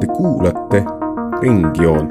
Te 0.00 0.06
kuulate 0.06 0.84
Ringjoont. 1.42 2.10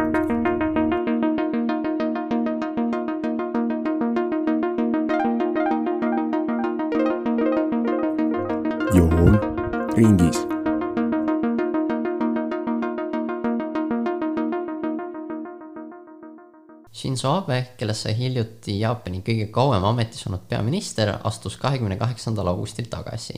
joon 8.93 9.39
ringis 9.95 10.39
Shinzo 16.99 17.31
Abe, 17.31 17.67
kellest 17.77 18.01
sai 18.01 18.17
hiljuti 18.17 18.79
Jaapani 18.79 19.21
kõige 19.21 19.45
kauem 19.53 19.85
ametis 19.85 20.25
olnud 20.27 20.41
peaminister, 20.49 21.13
astus 21.23 21.55
kahekümne 21.61 21.95
kaheksandal 21.97 22.47
augustil 22.51 22.89
tagasi. 22.89 23.37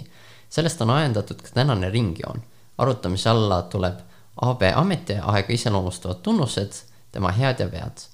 Sellest 0.52 0.82
on 0.84 0.90
ajendatud 0.94 1.42
ka 1.42 1.54
tänane 1.54 1.90
ringjoon. 1.90 2.42
arutamise 2.78 3.30
alla 3.30 3.62
tuleb 3.62 4.00
Abe 4.42 4.72
ametiaega 4.74 5.54
iseloomustavad 5.54 6.22
tunnused, 6.24 6.74
tema 7.12 7.32
head 7.32 7.60
ja 7.60 7.72
vead. 7.72 8.06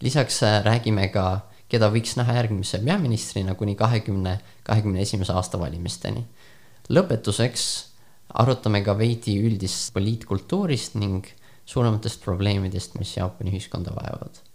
lisaks 0.00 0.42
äh, 0.42 0.64
räägime 0.64 1.08
ka, 1.08 1.40
keda 1.68 1.90
võiks 1.90 2.16
näha 2.16 2.34
järgmise 2.34 2.78
peaministrina 2.78 3.54
kuni 3.54 3.74
kahekümne, 3.74 4.40
kahekümne 4.62 5.00
esimese 5.00 5.32
aasta 5.32 5.58
valimisteni. 5.58 6.24
lõpetuseks 6.88 7.64
arutame 8.34 8.82
ka 8.84 8.98
veidi 8.98 9.38
üldist 9.42 9.92
poliitkultuurist 9.94 10.94
ning 10.94 11.26
suurematest 11.66 12.24
probleemidest, 12.24 12.94
mis 12.98 13.16
Jaapani 13.16 13.50
ühiskonda 13.50 13.94
vaevavad 13.96 14.48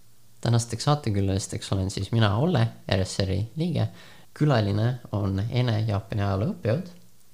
tänasteks 0.43 0.83
saatekülalisteks 0.83 1.73
olen 1.73 1.89
siis 1.89 2.11
mina, 2.11 2.35
Olle, 2.37 2.67
RSR-i 2.95 3.51
liige. 3.55 3.87
külaline 4.33 4.99
on 5.11 5.43
Ene, 5.49 5.79
Jaapani 5.87 6.21
ajaloo 6.21 6.49
õppejõud. 6.55 6.87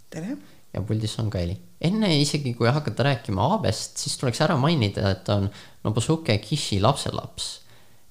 Tere! 0.09 0.37
ja 0.73 0.81
puldis 0.85 1.15
on 1.21 1.31
ka 1.33 1.41
Eli. 1.41 1.55
enne 1.81 2.11
isegi, 2.19 2.53
kui 2.53 2.69
hakata 2.69 3.07
rääkima 3.07 3.47
Aabest, 3.55 3.97
siis 3.97 4.17
tuleks 4.21 4.41
ära 4.45 4.57
mainida, 4.59 5.09
et 5.15 5.23
ta 5.25 5.39
on 5.41 5.49
Nobusuke 5.85 6.35
Kishi 6.43 6.79
lapselaps. 6.81 7.49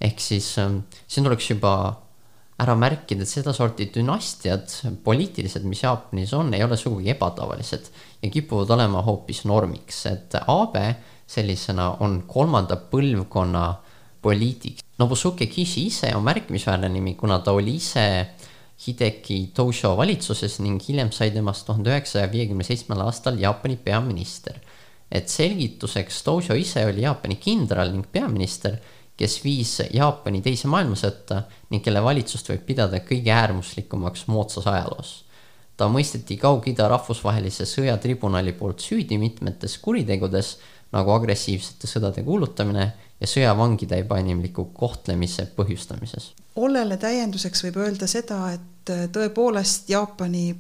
ehk 0.01 0.21
siis 0.23 0.53
ähm, 0.59 0.81
siin 1.07 1.27
tuleks 1.27 1.51
juba 1.51 1.73
ära 2.59 2.75
märkida, 2.75 3.23
et 3.23 3.31
sedasorti 3.31 3.89
dünastiad, 3.95 4.67
poliitilised, 5.05 5.63
mis 5.67 5.83
Jaapanis 5.83 6.33
on, 6.35 6.51
ei 6.55 6.65
ole 6.65 6.77
sugugi 6.77 7.11
ebatavalised 7.15 7.91
ja 8.23 8.31
kipuvad 8.31 8.71
olema 8.75 9.03
hoopis 9.07 9.45
normiks, 9.47 10.05
et 10.11 10.35
Aabe 10.47 10.97
sellisena 11.27 11.93
on 12.03 12.23
kolmanda 12.27 12.79
põlvkonna 12.91 13.65
poliitik. 14.23 14.83
Nobusuke 14.99 15.47
Kishi 15.47 15.87
ise 15.87 16.11
on 16.17 16.25
märkimisväärne 16.27 16.91
nimi, 16.91 17.15
kuna 17.15 17.39
ta 17.39 17.55
oli 17.55 17.77
ise 17.79 18.09
Hideki 18.79 19.51
Tousho 19.55 19.97
valitsuses 19.99 20.61
ning 20.63 20.79
hiljem 20.83 21.11
sai 21.15 21.33
temast 21.35 21.67
tuhande 21.67 21.91
üheksasaja 21.91 22.29
viiekümne 22.31 22.67
seitsmendal 22.67 23.11
aastal 23.11 23.39
Jaapani 23.41 23.77
peaminister. 23.77 24.61
et 25.11 25.29
selgituseks, 25.29 26.23
Tousho 26.23 26.55
ise 26.55 26.85
oli 26.87 27.01
Jaapani 27.01 27.37
kindral 27.41 27.91
ning 27.93 28.05
peaminister, 28.13 28.77
kes 29.17 29.39
viis 29.45 29.71
Jaapani 29.93 30.43
teise 30.45 30.69
maailmasõtta 30.69 31.43
ning 31.71 31.83
kelle 31.83 32.03
valitsust 32.05 32.51
võib 32.53 32.67
pidada 32.69 33.01
kõige 33.01 33.33
äärmuslikumaks 33.33 34.27
moodsas 34.29 34.67
ajaloos. 34.67 35.25
ta 35.77 35.89
mõisteti 35.89 36.37
Kaug-Ida 36.39 36.89
rahvusvahelise 36.91 37.65
sõjatribunali 37.67 38.53
poolt 38.53 38.81
süüdi 38.83 39.19
mitmetes 39.19 39.79
kuritegudes 39.79 40.57
nagu 40.93 41.13
agressiivsete 41.15 41.87
sõdade 41.87 42.25
kuulutamine 42.25 42.93
ja 43.21 43.27
sõjavangide 43.27 43.99
ebainimliku 44.05 44.69
kohtlemise 44.75 45.49
põhjustamises. 45.57 46.33
Ollele 46.57 46.97
täienduseks 46.97 47.65
võib 47.67 47.81
öelda 47.85 48.07
seda, 48.11 48.43
et 48.55 48.93
äh, 48.95 49.07
tõepoolest 49.15 49.91
Jaapani 49.91 50.53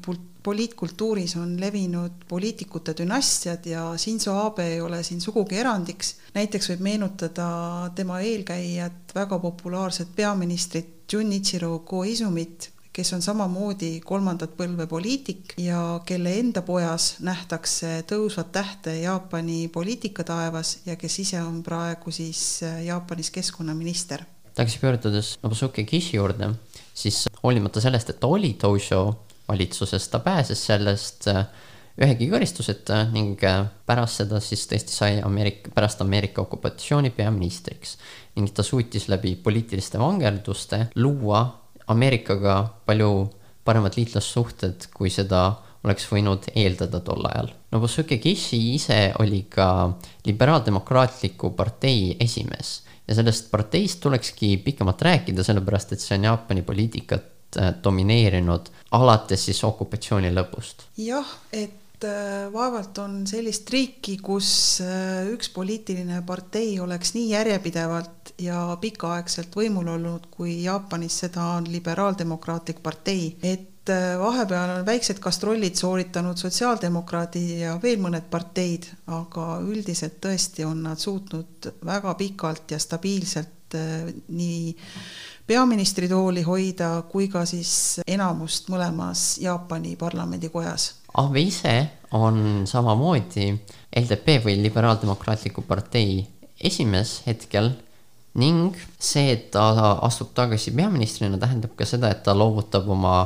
poliitkultuuris 0.48 1.36
on 1.36 1.56
levinud 1.60 2.24
poliitikute 2.28 2.94
dünastiad 2.98 3.66
ja 3.66 3.82
Shinzo 3.98 4.36
Abe 4.46 4.64
ei 4.74 4.80
ole 4.80 5.02
siin 5.02 5.20
sugugi 5.20 5.58
erandiks. 5.60 6.14
näiteks 6.34 6.70
võib 6.70 6.84
meenutada 6.86 7.48
tema 7.94 8.20
eelkäijat, 8.20 9.14
väga 9.14 9.38
populaarset 9.38 10.14
peaministrit 10.16 11.12
Junichiro 11.12 11.78
Koizumit, 11.78 12.70
kes 12.98 13.12
on 13.14 13.22
samamoodi 13.22 14.00
kolmandat 14.02 14.56
põlve 14.58 14.88
poliitik 14.90 15.52
ja 15.62 16.00
kelle 16.06 16.32
enda 16.40 16.64
pojas 16.66 17.12
nähtakse 17.22 18.00
tõusvat 18.10 18.50
tähte 18.56 18.96
Jaapani 18.98 19.68
poliitikataevas 19.70 20.80
ja 20.88 20.96
kes 20.98 21.18
ise 21.22 21.38
on 21.44 21.60
praegu 21.62 22.10
siis 22.10 22.64
äh, 22.66 22.80
Jaapanis 22.88 23.30
keskkonnaminister. 23.30 24.24
tagasi 24.54 24.80
pöördudes 24.82 25.36
Nobusuke 25.42 25.84
Kishi 25.84 26.16
juurde, 26.16 26.50
siis 26.94 27.28
hoolimata 27.42 27.80
sellest, 27.80 28.10
et 28.10 28.18
ta 28.20 28.26
oli 28.26 28.56
Tousho 28.58 29.02
valitsuses, 29.48 30.08
ta 30.08 30.18
pääses 30.18 30.66
sellest 30.66 31.28
äh, 31.30 31.46
ühegi 32.02 32.26
karistuseta 32.34 33.04
ning 33.14 33.38
äh, 33.46 33.62
pärast 33.86 34.24
seda 34.24 34.42
siis 34.42 34.66
tõesti 34.66 34.96
sai 34.96 35.22
Ameerika, 35.22 35.70
pärast 35.70 36.02
Ameerika 36.02 36.42
okupatsiooni 36.42 37.14
peaministriks 37.14 37.94
ning 38.34 38.50
ta 38.50 38.66
suutis 38.66 39.06
läbi 39.06 39.36
poliitiliste 39.38 40.02
vangerduste 40.02 40.88
luua 40.98 41.46
Ameerikaga 41.88 42.60
palju 42.86 43.12
paremad 43.64 43.96
liitlassuhted, 43.98 44.88
kui 44.94 45.10
seda 45.12 45.42
oleks 45.84 46.08
võinud 46.10 46.48
eeldada 46.56 47.00
tol 47.04 47.26
ajal. 47.28 47.50
Nobusuke 47.72 48.18
Kishi 48.20 48.58
ise 48.74 49.12
oli 49.22 49.44
ka 49.50 49.68
liberaaldemokraatliku 50.26 51.52
partei 51.56 52.16
esimees 52.20 52.78
ja 53.08 53.16
sellest 53.16 53.50
parteist 53.50 54.00
tulekski 54.04 54.56
pikemalt 54.64 55.02
rääkida, 55.02 55.44
sellepärast 55.44 55.94
et 55.94 56.04
see 56.04 56.18
on 56.18 56.28
Jaapani 56.28 56.64
poliitikat 56.66 57.60
äh, 57.60 57.74
domineerinud 57.84 58.72
alates 58.98 59.48
siis 59.48 59.62
okupatsiooni 59.64 60.32
lõpust. 60.34 60.88
jah, 61.00 61.36
et 61.52 61.87
vaevalt 62.52 62.98
on 63.02 63.22
sellist 63.26 63.70
riiki, 63.70 64.18
kus 64.22 64.50
äh, 64.84 65.26
üks 65.32 65.50
poliitiline 65.54 66.20
partei 66.26 66.76
oleks 66.80 67.14
nii 67.16 67.32
järjepidevalt 67.32 68.34
ja 68.42 68.76
pikaaegselt 68.80 69.56
võimul 69.56 69.88
olnud, 69.96 70.28
kui 70.30 70.60
Jaapanis 70.62 71.18
seda 71.24 71.44
on 71.56 71.66
liberaaldemokraatlik 71.72 72.82
partei. 72.82 73.36
et 73.42 73.90
äh, 73.90 74.18
vahepeal 74.20 74.76
on 74.76 74.86
väiksed 74.86 75.18
gastrollid 75.24 75.74
sooritanud 75.74 76.38
sotsiaaldemokraadid 76.38 77.64
ja 77.64 77.78
veel 77.82 77.98
mõned 78.02 78.30
parteid, 78.30 78.86
aga 79.06 79.58
üldiselt 79.64 80.20
tõesti 80.22 80.66
on 80.68 80.82
nad 80.86 80.98
suutnud 80.98 81.72
väga 81.84 82.14
pikalt 82.14 82.70
ja 82.70 82.78
stabiilselt 82.78 83.54
nii 83.68 84.76
peaministritooli 85.46 86.42
hoida 86.46 87.02
kui 87.10 87.26
ka 87.28 87.42
siis 87.44 88.00
enamust 88.06 88.70
mõlemas 88.72 89.34
Jaapani 89.42 89.92
parlamendikojas 90.00 90.97
Abe 91.18 91.42
ise 91.42 91.74
on 92.14 92.64
samamoodi 92.68 93.50
LDP 93.96 94.38
või 94.44 94.56
Liberaaldemokraatliku 94.62 95.64
partei 95.66 96.22
esimees 96.64 97.22
hetkel 97.26 97.72
ning 98.38 98.76
see, 98.98 99.32
et 99.32 99.48
ta 99.54 99.96
astub 100.06 100.30
tagasi 100.36 100.72
peaministrina, 100.76 101.40
tähendab 101.40 101.74
ka 101.78 101.86
seda, 101.88 102.12
et 102.12 102.22
ta 102.22 102.36
loovutab 102.36 102.86
oma 102.94 103.16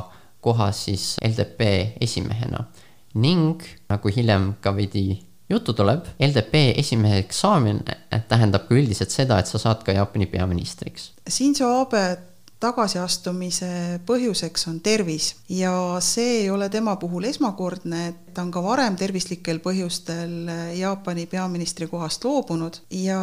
koha 0.43 0.71
siis 0.75 1.17
LDP 1.23 1.99
esimehena. 2.01 2.65
ning 3.13 3.61
nagu 3.89 4.09
hiljem 4.09 4.55
ka 4.61 4.71
veidi 4.73 5.21
juttu 5.49 5.73
tuleb, 5.77 6.07
LDP 6.19 6.73
esimeheks 6.81 7.43
saamine 7.43 7.97
tähendab 8.27 8.65
ka 8.67 8.73
üldiselt 8.73 9.13
seda, 9.13 9.37
et 9.37 9.47
sa 9.47 9.61
saad 9.61 9.83
ka 9.85 9.93
Jaapani 9.93 10.25
peaministriks. 10.25 11.11
Shinzo 11.29 11.69
Abe 11.81 12.32
tagasiastumise 12.63 13.71
põhjuseks 14.07 14.67
on 14.71 14.79
tervis. 14.83 15.33
Ja 15.51 15.73
see 16.03 16.43
ei 16.43 16.49
ole 16.49 16.69
tema 16.73 16.95
puhul 17.01 17.27
esmakordne, 17.29 18.07
et 18.07 18.21
ta 18.33 18.41
on 18.41 18.51
ka 18.51 18.63
varem 18.65 18.95
tervislikel 18.97 19.59
põhjustel 19.63 20.49
Jaapani 20.77 21.25
peaministri 21.29 21.87
kohast 21.91 22.23
loobunud. 22.25 22.79
Ja 22.97 23.19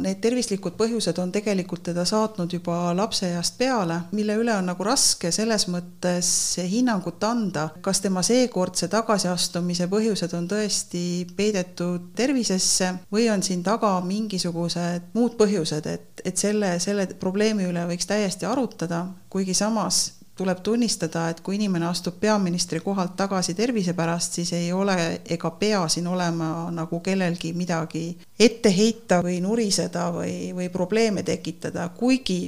need 0.00 0.22
tervislikud 0.24 0.76
põhjused 0.78 1.18
on 1.22 1.32
tegelikult 1.34 1.84
teda 1.90 2.04
saatnud 2.08 2.52
juba 2.52 2.78
lapseeast 2.96 3.58
peale, 3.60 4.00
mille 4.16 4.36
üle 4.40 4.54
on 4.56 4.70
nagu 4.72 4.86
raske 4.86 5.30
selles 5.34 5.68
mõttes 5.70 6.32
hinnangut 6.58 7.22
anda, 7.24 7.68
kas 7.84 8.02
tema 8.02 8.24
seekordse 8.26 8.88
tagasiastumise 8.92 9.88
põhjused 9.92 10.34
on 10.38 10.48
tõesti 10.50 11.04
peidetud 11.36 12.10
tervisesse 12.18 12.92
või 13.12 13.28
on 13.32 13.44
siin 13.46 13.62
taga 13.66 13.94
mingisugused 14.06 15.12
muud 15.14 15.36
põhjused, 15.38 15.86
et, 15.86 16.11
et 16.24 16.36
selle, 16.36 16.78
selle 16.80 17.06
probleemi 17.20 17.68
üle 17.68 17.84
võiks 17.88 18.08
täiesti 18.08 18.46
arutada, 18.46 19.06
kuigi 19.30 19.54
samas 19.54 20.04
tuleb 20.36 20.62
tunnistada, 20.64 21.26
et 21.30 21.40
kui 21.44 21.56
inimene 21.58 21.86
astub 21.86 22.16
peaministri 22.20 22.80
kohalt 22.80 23.14
tagasi 23.16 23.54
tervise 23.54 23.92
pärast, 23.94 24.38
siis 24.38 24.52
ei 24.56 24.72
ole 24.72 24.96
ega 25.30 25.50
pea 25.60 25.82
siin 25.92 26.06
olema 26.08 26.70
nagu 26.72 27.00
kellelgi 27.04 27.52
midagi 27.52 28.06
ette 28.40 28.72
heita 28.72 29.20
või 29.22 29.40
nuriseda 29.44 30.08
või, 30.14 30.54
või 30.56 30.70
probleeme 30.72 31.22
tekitada, 31.22 31.88
kuigi 31.96 32.40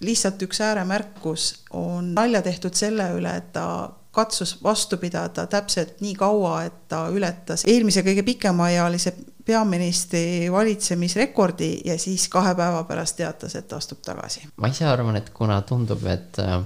lihtsalt 0.00 0.42
üks 0.42 0.60
ääremärkus 0.60 1.46
on 1.70 2.12
nalja 2.14 2.42
tehtud 2.42 2.74
selle 2.78 3.10
üle, 3.14 3.36
et 3.38 3.52
ta 3.52 3.90
katsus 4.18 4.56
vastu 4.62 4.98
pidada 4.98 5.46
täpselt 5.46 6.00
nii 6.02 6.14
kaua, 6.18 6.62
et 6.66 6.86
ta 6.90 7.06
ületas 7.14 7.64
eelmise 7.66 8.02
kõige 8.06 8.24
pikemaealise 8.26 9.14
peaministri 9.48 10.52
valitsemisrekordi 10.52 11.70
ja 11.88 11.96
siis 11.98 12.28
kahe 12.28 12.52
päeva 12.58 12.82
pärast 12.88 13.16
teatas, 13.16 13.56
et 13.56 13.72
astub 13.72 14.02
tagasi. 14.04 14.44
ma 14.56 14.68
ise 14.68 14.84
arvan, 14.88 15.16
et 15.16 15.30
kuna 15.34 15.60
tundub, 15.64 16.04
et 16.06 16.40
äh, 16.44 16.58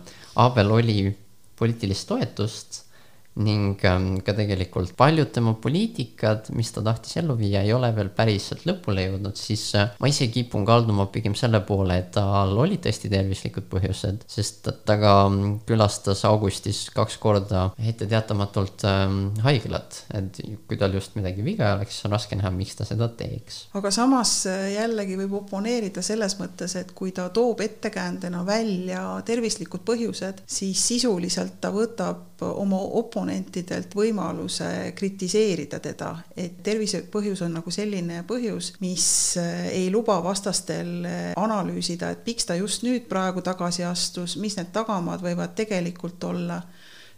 Abel 0.43 0.71
oli 0.71 0.97
poliitilist 1.59 2.09
toetust, 2.09 2.82
ning 3.41 3.81
ähm, 3.89 4.19
ka 4.25 4.35
tegelikult 4.37 4.93
paljud 4.99 5.31
tema 5.33 5.55
poliitikad, 5.57 6.51
mis 6.57 6.73
ta 6.75 6.83
tahtis 6.85 7.17
ellu 7.23 7.37
viia, 7.39 7.63
ei 7.65 7.73
ole 7.73 7.89
veel 7.97 8.11
päriselt 8.13 8.67
lõpule 8.69 9.07
jõudnud, 9.07 9.39
siis 9.41 9.65
äh, 9.79 9.95
ma 10.03 10.11
ise 10.11 10.29
kipun 10.33 10.67
kalduma 10.69 11.07
pigem 11.13 11.37
selle 11.39 11.63
poole, 11.65 11.97
et 12.03 12.11
tal 12.13 12.53
olid 12.61 12.83
tõesti 12.85 13.09
tervislikud 13.13 13.69
põhjused, 13.73 14.27
sest 14.29 14.69
ta 14.85 14.99
ka 15.01 15.15
ähm, 15.29 15.41
külastas 15.69 16.27
augustis 16.29 16.85
kaks 16.93 17.17
korda 17.23 17.65
etteteatamatult 17.81 18.85
ähm, 18.89 19.23
haiglat, 19.47 20.03
et 20.19 20.43
kui 20.69 20.81
tal 20.81 20.93
just 20.99 21.17
midagi 21.17 21.45
viga 21.47 21.73
oleks, 21.79 22.03
on 22.05 22.17
raske 22.17 22.37
näha, 22.37 22.53
miks 22.53 22.77
ta 22.77 22.89
seda 22.89 23.09
teeks. 23.17 23.63
aga 23.79 23.95
samas 23.95 24.35
äh, 24.51 24.75
jällegi 24.75 25.17
võib 25.23 25.39
oponeerida 25.41 26.05
selles 26.05 26.37
mõttes, 26.41 26.77
et 26.77 26.93
kui 26.97 27.17
ta 27.17 27.31
toob 27.33 27.65
ettekäändena 27.65 28.45
välja 28.45 29.07
tervislikud 29.25 29.87
põhjused, 29.89 30.45
siis 30.45 30.85
sisuliselt 30.93 31.57
ta 31.65 31.73
võtab 31.73 32.29
oma 32.43 32.79
oponentidelt 33.23 33.95
võimaluse 33.95 34.93
kritiseerida 34.99 35.79
teda, 35.83 36.11
et 36.37 36.59
tervisepõhjus 36.65 37.45
on 37.47 37.55
nagu 37.61 37.71
selline 37.71 38.25
põhjus, 38.27 38.75
mis 38.83 39.07
eh, 39.39 39.69
ei 39.71 39.91
luba 39.95 40.19
vastastel 40.25 41.07
eh, 41.07 41.33
analüüsida, 41.39 42.11
et 42.11 42.27
miks 42.27 42.49
ta 42.49 42.59
just 42.59 42.83
nüüd 42.83 43.07
praegu 43.09 43.43
tagasi 43.43 43.87
astus, 43.87 44.37
mis 44.43 44.59
need 44.59 44.73
tagamaad 44.75 45.23
võivad 45.23 45.55
tegelikult 45.55 46.25
olla. 46.25 46.63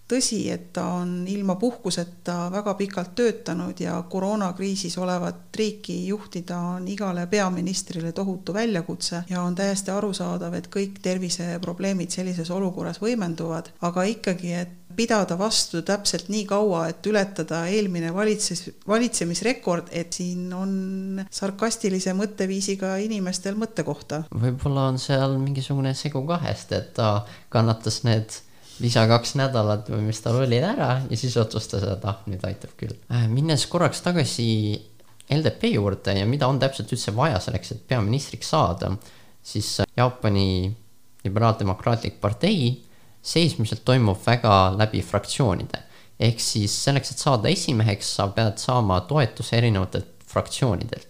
Tõsi, 0.04 0.42
et 0.52 0.66
ta 0.76 0.82
on 0.98 1.22
ilma 1.32 1.54
puhkuseta 1.56 2.50
väga 2.52 2.74
pikalt 2.76 3.14
töötanud 3.16 3.78
ja 3.80 3.94
koroonakriisis 4.12 4.98
olevat 5.00 5.56
riiki 5.56 5.96
juhtida 6.10 6.58
on 6.74 6.88
igale 6.92 7.24
peaministrile 7.26 8.12
tohutu 8.12 8.52
väljakutse 8.52 9.22
ja 9.30 9.40
on 9.40 9.56
täiesti 9.56 9.94
arusaadav, 9.94 10.58
et 10.60 10.68
kõik 10.68 11.00
terviseprobleemid 11.00 12.12
sellises 12.12 12.52
olukorras 12.52 13.00
võimenduvad, 13.00 13.72
aga 13.80 14.04
ikkagi, 14.12 14.52
et 14.52 14.76
pidada 14.96 15.36
vastu 15.38 15.82
täpselt 15.86 16.30
nii 16.32 16.44
kaua, 16.48 16.86
et 16.92 17.06
ületada 17.10 17.64
eelmine 17.70 18.12
valitses, 18.14 18.66
valitsemisrekord, 18.88 19.90
et 19.92 20.14
siin 20.16 20.52
on 20.56 21.20
sarkastilise 21.30 22.14
mõtteviisiga 22.16 22.94
inimestel 23.04 23.58
mõttekohta. 23.60 24.24
võib-olla 24.30 24.88
on 24.92 24.98
seal 25.02 25.38
mingisugune 25.42 25.94
segu 25.98 26.24
kahest, 26.28 26.72
et 26.72 26.92
ta 26.98 27.24
kannatas 27.52 28.02
need 28.08 28.40
lisa 28.82 29.04
kaks 29.06 29.36
nädalat 29.38 29.88
või 29.92 30.08
mis 30.08 30.20
tal 30.22 30.40
oli 30.42 30.58
ära 30.58 30.96
ja 31.10 31.18
siis 31.18 31.36
otsustas, 31.38 31.84
et 31.86 32.08
ah, 32.08 32.22
nüüd 32.30 32.42
aitab 32.46 32.74
küll. 32.80 32.96
Äh, 33.12 33.28
minnes 33.30 33.66
korraks 33.70 34.02
tagasi 34.04 34.48
LDP 35.30 35.74
juurde 35.74 36.16
ja 36.18 36.26
mida 36.28 36.48
on 36.50 36.58
täpselt 36.60 36.90
üldse 36.92 37.14
vaja 37.16 37.38
selleks, 37.40 37.72
et 37.72 37.84
peaministriks 37.88 38.50
saada, 38.52 38.90
siis 39.44 39.78
Jaapani 39.96 40.74
liberaaldemokraatlik 41.24 42.18
partei 42.20 42.74
seismiselt 43.24 43.84
toimub 43.84 44.20
väga 44.26 44.74
läbi 44.78 45.02
fraktsioonide. 45.02 45.82
ehk 46.20 46.40
siis 46.40 46.74
selleks, 46.84 47.10
et 47.10 47.18
saada 47.18 47.48
esimeheks, 47.50 48.12
sa 48.16 48.28
pead 48.30 48.60
saama 48.62 49.00
toetuse 49.08 49.56
erinevatelt 49.56 50.24
fraktsioonidelt. 50.30 51.08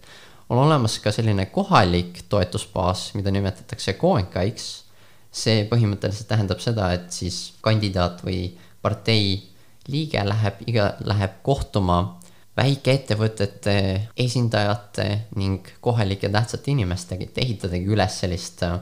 on 0.48 0.58
olemas 0.58 0.98
ka 0.98 1.12
selline 1.12 1.46
kohalik 1.46 2.22
toetusbaas, 2.28 3.14
mida 3.14 3.30
nimetatakse 3.30 3.92
Koenkaiks. 3.92 4.84
see 5.32 5.64
põhimõtteliselt 5.70 6.28
tähendab 6.28 6.60
seda, 6.60 6.92
et 6.92 7.12
siis 7.12 7.54
kandidaat 7.60 8.22
või 8.24 8.52
partei 8.82 9.42
liige 9.88 10.22
läheb 10.24 10.60
iga, 10.66 10.92
läheb 11.04 11.40
kohtuma 11.42 12.20
väikeettevõtete 12.56 13.74
esindajate 14.16 15.08
ning 15.36 15.66
kohalike 15.80 16.28
tähtsate 16.28 16.70
inimestega, 16.70 17.24
et 17.24 17.38
ehitadagi 17.38 17.90
üles 17.90 18.20
sellist 18.20 18.62
äh, 18.62 18.78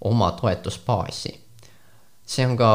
oma 0.00 0.30
toetusbaasi 0.38 1.45
see 2.26 2.46
on 2.46 2.56
ka 2.58 2.70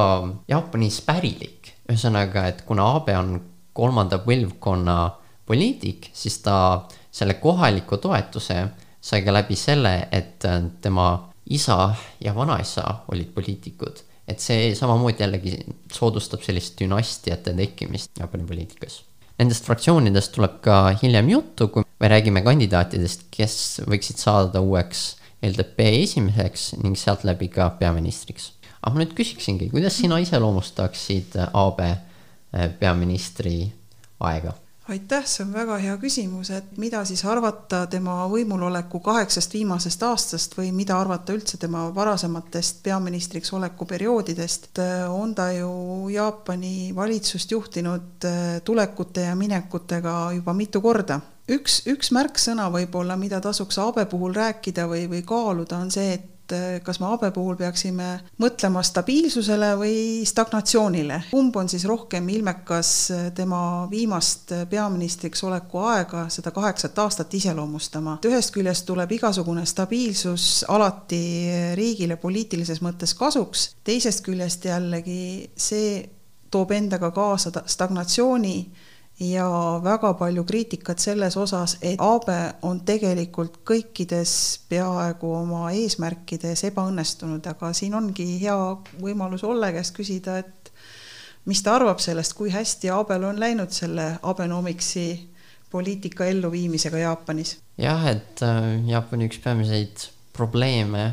Jaapanis 0.50 1.02
pärilik, 1.06 1.74
ühesõnaga, 1.92 2.48
et 2.50 2.64
kuna 2.68 2.88
Abe 2.96 3.18
on 3.20 3.36
kolmanda 3.76 4.22
põlvkonna 4.24 4.98
poliitik, 5.48 6.10
siis 6.16 6.40
ta 6.46 6.56
selle 7.12 7.36
kohaliku 7.44 8.00
toetuse 8.00 8.62
sai 9.02 9.26
ka 9.26 9.34
läbi 9.36 9.58
selle, 9.60 9.94
et 10.12 10.46
tema 10.82 11.10
isa 11.52 11.92
ja 12.24 12.36
vanaisa 12.36 13.04
olid 13.12 13.34
poliitikud. 13.36 14.08
et 14.32 14.40
see 14.40 14.70
samamoodi 14.78 15.26
jällegi 15.26 15.58
soodustab 15.92 16.44
sellist 16.46 16.78
dünastiate 16.80 17.52
tekkimist 17.58 18.20
Jaapani 18.20 18.46
poliitikas. 18.48 19.02
Nendest 19.42 19.66
fraktsioonidest 19.66 20.32
tuleb 20.32 20.62
ka 20.64 20.76
hiljem 21.02 21.30
juttu, 21.34 21.68
kui 21.68 21.84
me 22.00 22.08
räägime 22.08 22.44
kandidaatidest, 22.46 23.26
kes 23.34 23.82
võiksid 23.90 24.22
saada 24.22 24.62
uueks 24.62 25.18
LDP 25.44 25.90
esimeseks 26.04 26.78
ning 26.84 26.96
sealt 26.96 27.26
läbi 27.28 27.50
ka 27.52 27.72
peaministriks 27.82 28.52
aga 28.82 28.96
ma 28.96 29.04
nüüd 29.04 29.14
küsiksingi, 29.18 29.70
kuidas 29.74 29.98
sina 30.02 30.20
iseloomustaksid 30.22 31.38
AB 31.54 31.86
eh, 31.86 32.68
peaministri 32.80 33.56
aega? 34.20 34.56
aitäh, 34.92 35.24
see 35.30 35.46
on 35.46 35.54
väga 35.54 35.78
hea 35.80 35.94
küsimus, 36.02 36.50
et 36.52 36.74
mida 36.82 37.04
siis 37.08 37.22
arvata 37.30 37.86
tema 37.88 38.26
võimuloleku 38.28 39.00
kaheksast 39.06 39.54
viimasest 39.56 40.02
aastast 40.04 40.58
või 40.58 40.74
mida 40.76 40.98
arvata 41.00 41.32
üldse 41.32 41.60
tema 41.62 41.86
varasematest 41.96 42.82
peaministriks 42.84 43.54
oleku 43.56 43.86
perioodidest. 43.88 44.82
on 45.10 45.36
ta 45.36 45.52
ju 45.54 46.10
Jaapani 46.12 46.92
valitsust 46.96 47.52
juhtinud 47.52 48.28
eh, 48.28 48.62
tulekute 48.64 49.30
ja 49.30 49.36
minekutega 49.36 50.32
juba 50.36 50.54
mitu 50.54 50.82
korda 50.82 51.22
üks, 51.52 51.82
üks 51.90 52.12
märksõna 52.16 52.68
võib-olla, 52.74 53.18
mida 53.20 53.42
tasuks 53.44 53.80
Aabe 53.82 54.06
puhul 54.10 54.36
rääkida 54.36 54.88
või, 54.90 55.08
või 55.12 55.24
kaaluda, 55.28 55.80
on 55.82 55.92
see, 55.94 56.18
et 56.18 56.28
et 56.52 56.76
eh, 56.76 56.82
kas 56.84 57.00
me 57.00 57.08
Abe 57.12 57.32
puhul 57.32 57.56
peaksime 57.60 58.08
mõtlema 58.42 58.84
stabiilsusele 58.84 59.72
või 59.80 59.96
stagnatsioonile. 60.28 61.22
kumb 61.32 61.56
on 61.56 61.70
siis 61.70 61.86
rohkem 61.86 62.28
ilmekas 62.30 62.92
eh, 63.12 63.32
tema 63.36 63.88
viimast 63.92 64.52
eh, 64.52 64.66
peaministriks 64.70 65.44
oleku 65.44 65.82
aega, 65.92 66.28
seda 66.30 66.52
kaheksat 66.52 67.00
aastat 67.00 67.34
iseloomustama. 67.34 68.18
et 68.20 68.30
ühest 68.30 68.54
küljest 68.54 68.86
tuleb 68.86 69.12
igasugune 69.12 69.66
stabiilsus 69.66 70.66
alati 70.68 71.24
riigile 71.76 72.18
poliitilises 72.18 72.82
mõttes 72.82 73.16
kasuks, 73.18 73.76
teisest 73.84 74.24
küljest 74.26 74.66
jällegi 74.66 75.52
see 75.56 76.10
toob 76.52 76.72
endaga 76.76 77.12
kaasa 77.12 77.64
stagnatsiooni 77.66 78.72
ja 79.22 79.48
väga 79.84 80.14
palju 80.18 80.44
kriitikat 80.50 81.00
selles 81.00 81.38
osas, 81.38 81.78
et 81.82 82.02
Aabe 82.02 82.38
on 82.66 82.80
tegelikult 82.86 83.60
kõikides 83.68 84.34
peaaegu 84.70 85.34
oma 85.38 85.68
eesmärkides 85.78 86.66
ebaõnnestunud, 86.72 87.46
aga 87.46 87.70
siin 87.78 87.94
ongi 87.98 88.26
hea 88.42 88.58
võimalus 89.02 89.44
Olle 89.46 89.72
käest 89.76 89.94
küsida, 89.96 90.40
et 90.42 90.72
mis 91.46 91.62
ta 91.62 91.76
arvab 91.78 92.02
sellest, 92.02 92.34
kui 92.38 92.50
hästi 92.54 92.90
Aabel 92.94 93.28
on 93.30 93.40
läinud 93.40 93.74
selle 93.76 94.16
Abenomics'i 94.22 95.10
poliitika 95.72 96.26
elluviimisega 96.26 97.04
Jaapanis? 97.06 97.60
jah, 97.78 98.08
et 98.10 98.42
äh, 98.46 98.74
Jaapani 98.90 99.30
üks 99.30 99.38
peamiseid 99.44 100.08
probleeme 100.34 101.12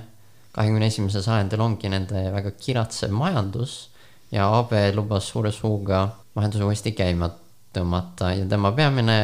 kahekümne 0.56 0.88
esimesel 0.88 1.22
sajandil 1.22 1.60
ongi 1.60 1.92
nende 1.92 2.24
väga 2.32 2.54
kiratsev 2.56 3.12
majandus 3.12 3.90
ja 4.32 4.48
Abe 4.58 4.88
lubas 4.96 5.28
suure 5.28 5.52
suuga 5.52 6.06
majanduse 6.34 6.64
uuesti 6.64 6.92
käima 6.96 7.28
tõmmata 7.74 8.32
ja 8.36 8.48
tema 8.48 8.72
peamine 8.76 9.18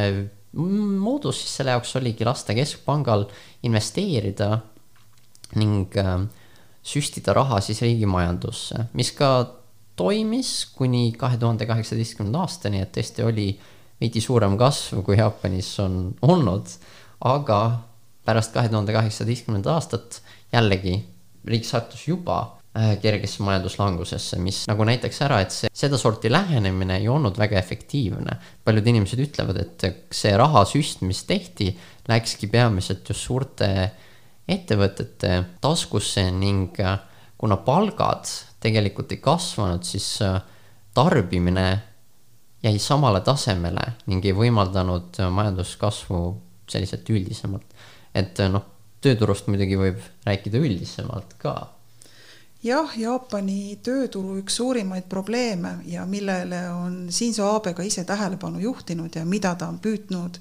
moodus 0.55 1.41
siis 1.41 1.57
selle 1.59 1.75
jaoks 1.75 1.95
oligi 1.99 2.25
lasta 2.27 2.55
keskpangal 2.55 3.25
investeerida 3.67 4.59
ning 5.59 5.95
äh, 5.99 6.25
süstida 6.85 7.33
raha 7.35 7.59
siis 7.63 7.81
riigi 7.83 8.07
majandusse, 8.09 8.87
mis 8.93 9.11
ka 9.17 9.29
toimis 9.95 10.51
kuni 10.75 11.09
kahe 11.17 11.39
tuhande 11.41 11.65
kaheksateistkümnenda 11.67 12.43
aastani, 12.43 12.81
et 12.83 12.93
tõesti 12.95 13.25
oli 13.25 13.47
veidi 14.01 14.21
suurem 14.21 14.57
kasv, 14.59 15.01
kui 15.07 15.17
Jaapanis 15.17 15.71
on 15.83 15.99
olnud, 16.25 16.71
aga 17.25 17.59
pärast 18.27 18.53
kahe 18.55 18.69
tuhande 18.69 18.95
kaheksateistkümnendat 18.95 19.73
aastat 19.73 20.19
jällegi 20.53 20.97
riik 21.45 21.65
sattus 21.67 22.07
juba 22.07 22.39
kergesse 23.01 23.43
majanduslangusesse, 23.45 24.39
mis 24.43 24.63
nagu 24.67 24.83
näitaks 24.87 25.21
ära, 25.23 25.39
et 25.45 25.53
see 25.55 25.69
sedasorti 25.71 26.31
lähenemine 26.31 26.97
ei 26.99 27.07
olnud 27.07 27.37
väga 27.39 27.55
efektiivne. 27.59 28.37
paljud 28.63 28.87
inimesed 28.91 29.21
ütlevad, 29.23 29.61
et 29.61 29.85
see 30.11 30.33
rahasüst, 30.37 31.05
mis 31.07 31.23
tehti, 31.23 31.69
läkski 32.11 32.49
peamiselt 32.51 33.07
just 33.09 33.23
suurte 33.29 33.69
ettevõtete 34.47 35.37
taskusse 35.63 36.27
ning 36.31 36.79
äh, 36.83 36.99
kuna 37.37 37.57
palgad 37.57 38.29
tegelikult 38.61 39.11
ei 39.15 39.21
kasvanud, 39.23 39.83
siis 39.87 40.19
äh, 40.21 40.41
tarbimine 40.93 41.67
jäi 42.65 42.79
samale 42.79 43.21
tasemele 43.21 43.85
ning 44.09 44.25
ei 44.25 44.33
võimaldanud 44.35 45.19
majanduskasvu 45.31 46.21
selliselt 46.69 47.09
üldisemalt. 47.09 47.67
et 48.15 48.39
noh, 48.49 48.63
tööturust 49.03 49.47
muidugi 49.51 49.77
võib 49.77 49.99
rääkida 50.25 50.57
üldisemalt 50.57 51.35
ka 51.37 51.55
jah, 52.65 52.93
Jaapani 52.97 53.77
tööturu 53.85 54.39
üks 54.41 54.57
suurimaid 54.59 55.09
probleeme 55.09 55.77
ja 55.89 56.05
millele 56.09 56.61
on 56.73 57.05
Shinzo 57.13 57.49
Abe 57.55 57.75
ka 57.77 57.85
ise 57.85 58.05
tähelepanu 58.07 58.59
juhtinud 58.63 59.15
ja 59.15 59.25
mida 59.25 59.53
ta 59.55 59.69
on 59.69 59.79
püüdnud 59.83 60.39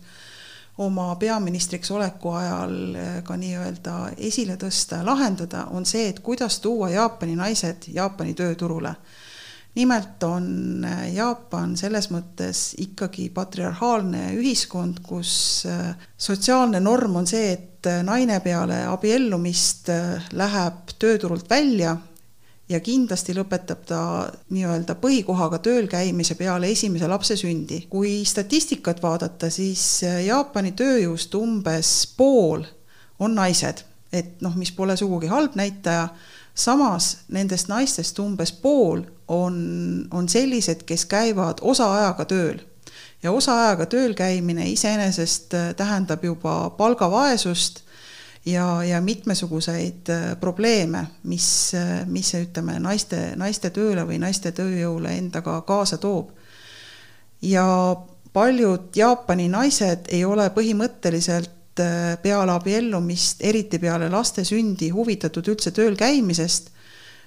oma 0.85 1.13
peaministriks 1.21 1.91
oleku 1.95 2.33
ajal 2.35 2.79
eh, 2.99 3.19
ka 3.27 3.37
nii-öelda 3.39 3.99
esile 4.17 4.57
tõsta 4.59 5.03
ja 5.03 5.07
lahendada, 5.07 5.69
on 5.71 5.87
see, 5.87 6.09
et 6.11 6.19
kuidas 6.25 6.59
tuua 6.65 6.91
Jaapani 6.95 7.37
naised 7.39 7.91
Jaapani 7.95 8.35
tööturule. 8.35 8.95
nimelt 9.75 10.23
on 10.23 10.87
Jaapan 11.13 11.77
selles 11.77 12.07
mõttes 12.11 12.75
ikkagi 12.79 13.29
patriarhaalne 13.35 14.29
ühiskond, 14.39 15.01
kus 15.03 15.67
sotsiaalne 16.17 16.81
norm 16.81 17.17
on 17.17 17.27
see, 17.27 17.53
et 17.53 17.89
naine 18.07 18.39
peale 18.41 18.85
abiellumist 18.87 19.91
läheb 20.33 20.95
tööturult 20.99 21.51
välja 21.51 21.97
ja 22.69 22.81
kindlasti 22.81 23.35
lõpetab 23.37 23.83
ta 23.89 24.01
nii-öelda 24.55 24.97
põhikohaga 25.01 25.61
tööl 25.65 25.89
käimise 25.91 26.37
peale 26.39 26.71
esimese 26.73 27.09
lapse 27.09 27.37
sündi. 27.37 27.87
kui 27.91 28.25
statistikat 28.25 29.03
vaadata, 29.03 29.51
siis 29.51 30.03
Jaapani 30.27 30.73
tööjõust 30.73 31.35
umbes 31.35 32.07
pool 32.17 32.65
on 33.19 33.35
naised, 33.35 33.85
et 34.13 34.41
noh, 34.41 34.57
mis 34.57 34.73
pole 34.73 34.97
sugugi 34.97 35.29
halb 35.29 35.57
näitaja, 35.59 36.09
samas 36.55 37.25
nendest 37.29 37.69
naistest 37.69 38.19
umbes 38.19 38.53
pool 38.53 39.03
on, 39.29 40.07
on 40.11 40.29
sellised, 40.29 40.85
kes 40.87 41.05
käivad 41.11 41.61
osaajaga 41.63 42.25
tööl 42.25 42.63
ja 43.23 43.33
osaajaga 43.33 43.87
tööl 43.87 44.15
käimine 44.17 44.69
iseenesest 44.71 45.55
tähendab 45.77 46.25
juba 46.25 46.71
palgavaesust 46.79 47.84
ja, 48.47 48.85
ja 48.85 49.01
mitmesuguseid 49.01 50.09
äh, 50.09 50.41
probleeme, 50.41 51.07
mis, 51.23 51.75
äh, 51.75 52.07
mis 52.07 52.35
ütleme, 52.35 52.79
naiste, 52.81 53.33
naiste 53.37 53.71
tööle 53.71 54.05
või 54.09 54.19
naiste 54.21 54.53
tööjõule 54.53 55.17
endaga 55.19 55.61
kaasa 55.67 55.99
toob. 55.99 56.31
ja 57.43 57.97
paljud 58.33 58.97
Jaapani 58.97 59.49
naised 59.49 60.09
ei 60.09 60.25
ole 60.25 60.49
põhimõtteliselt 60.51 61.81
äh, 61.81 62.19
peale 62.23 62.53
abiellumist, 62.53 63.41
eriti 63.41 63.79
peale 63.79 64.09
laste 64.11 64.45
sündi, 64.45 64.91
huvitatud 64.91 65.49
üldse 65.49 65.71
tööl 65.71 65.97
käimisest, 65.97 66.71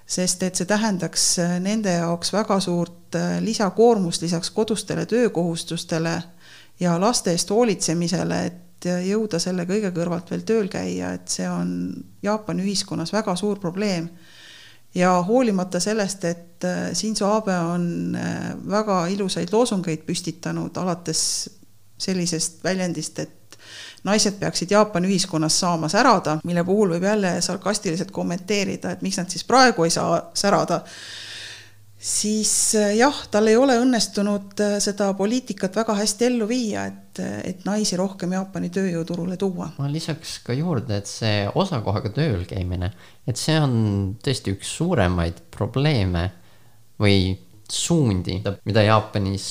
sest 0.08 0.44
et 0.44 0.56
see 0.56 0.66
tähendaks 0.66 1.36
nende 1.60 1.92
jaoks 1.92 2.32
väga 2.32 2.60
suurt 2.64 3.16
lisakoormust 3.44 4.22
lisaks 4.22 4.50
kodustele 4.56 5.06
töökohustustele 5.06 6.14
ja 6.80 6.94
laste 7.02 7.34
eest 7.36 7.50
hoolitsemisele, 7.50 8.46
et 8.46 8.67
et 8.78 9.08
jõuda 9.10 9.40
selle 9.42 9.66
kõige 9.66 9.92
kõrvalt 9.96 10.30
veel 10.32 10.44
tööl 10.46 10.68
käia, 10.70 11.14
et 11.18 11.30
see 11.32 11.48
on 11.50 11.70
Jaapani 12.24 12.66
ühiskonnas 12.66 13.14
väga 13.14 13.36
suur 13.36 13.60
probleem. 13.60 14.10
ja 14.96 15.12
hoolimata 15.22 15.80
sellest, 15.80 16.24
et 16.26 16.64
äh, 16.66 16.94
Shinzo 16.94 17.28
Abe 17.32 17.54
on 17.54 18.16
äh, 18.16 18.54
väga 18.70 19.08
ilusaid 19.08 19.52
loosungeid 19.54 20.06
püstitanud, 20.06 20.78
alates 20.78 21.50
sellisest 21.98 22.64
väljendist, 22.64 23.20
et 23.20 23.58
naised 24.04 24.40
peaksid 24.40 24.72
Jaapani 24.72 25.08
ühiskonnas 25.08 25.60
saama 25.60 25.90
särada, 25.90 26.40
mille 26.44 26.64
puhul 26.64 26.96
võib 26.96 27.04
jälle 27.04 27.42
sarkastiliselt 27.42 28.12
kommenteerida, 28.12 28.92
et 28.92 29.02
miks 29.02 29.18
nad 29.18 29.30
siis 29.30 29.44
praegu 29.44 29.84
ei 29.84 29.94
saa 29.94 30.22
särada 30.34 30.82
siis 31.98 32.75
äh, 32.77 32.94
jah, 32.98 33.16
tal 33.32 33.50
ei 33.50 33.58
ole 33.58 33.77
õnnestunud 33.82 34.60
äh, 34.62 34.77
seda 34.84 35.10
poliitikat 35.18 35.75
väga 35.80 35.96
hästi 35.98 36.27
ellu 36.30 36.48
viia, 36.50 36.86
et, 36.92 37.22
et 37.48 37.66
naisi 37.66 37.98
rohkem 37.98 38.36
Jaapani 38.38 38.70
tööjõuturule 38.74 39.38
tuua. 39.42 39.72
ma 39.80 39.89
lisaks 39.92 40.38
ka 40.46 40.56
juurde, 40.58 41.01
et 41.01 41.10
see 41.10 41.48
osakohaga 41.56 42.13
tööl 42.16 42.46
käimine, 42.50 42.92
et 43.27 43.39
see 43.42 43.58
on 43.60 43.77
tõesti 44.24 44.54
üks 44.54 44.75
suuremaid 44.77 45.48
probleeme 45.54 46.30
või 47.01 47.34
suundi, 47.68 48.39
mida 48.66 48.86
Jaapanis 48.86 49.48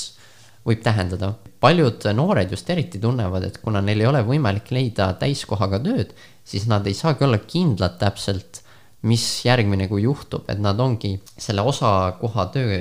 võib 0.66 0.82
tähendada. 0.82 1.34
paljud 1.60 2.04
noored 2.14 2.50
just 2.50 2.70
eriti 2.70 2.98
tunnevad, 3.02 3.44
et 3.44 3.58
kuna 3.62 3.80
neil 3.82 4.00
ei 4.00 4.06
ole 4.06 4.22
võimalik 4.26 4.70
leida 4.70 5.12
täiskohaga 5.18 5.80
tööd, 5.82 6.14
siis 6.44 6.66
nad 6.70 6.86
ei 6.86 6.94
saagi 6.94 7.24
olla 7.24 7.38
kindlad 7.38 7.98
täpselt 7.98 8.62
mis 9.06 9.25
järgmine 9.46 9.88
kuu 9.90 10.00
juhtub, 10.02 10.46
et 10.50 10.60
nad 10.62 10.80
ongi 10.82 11.16
selle 11.38 11.64
osakoha 11.66 12.48
töö 12.54 12.78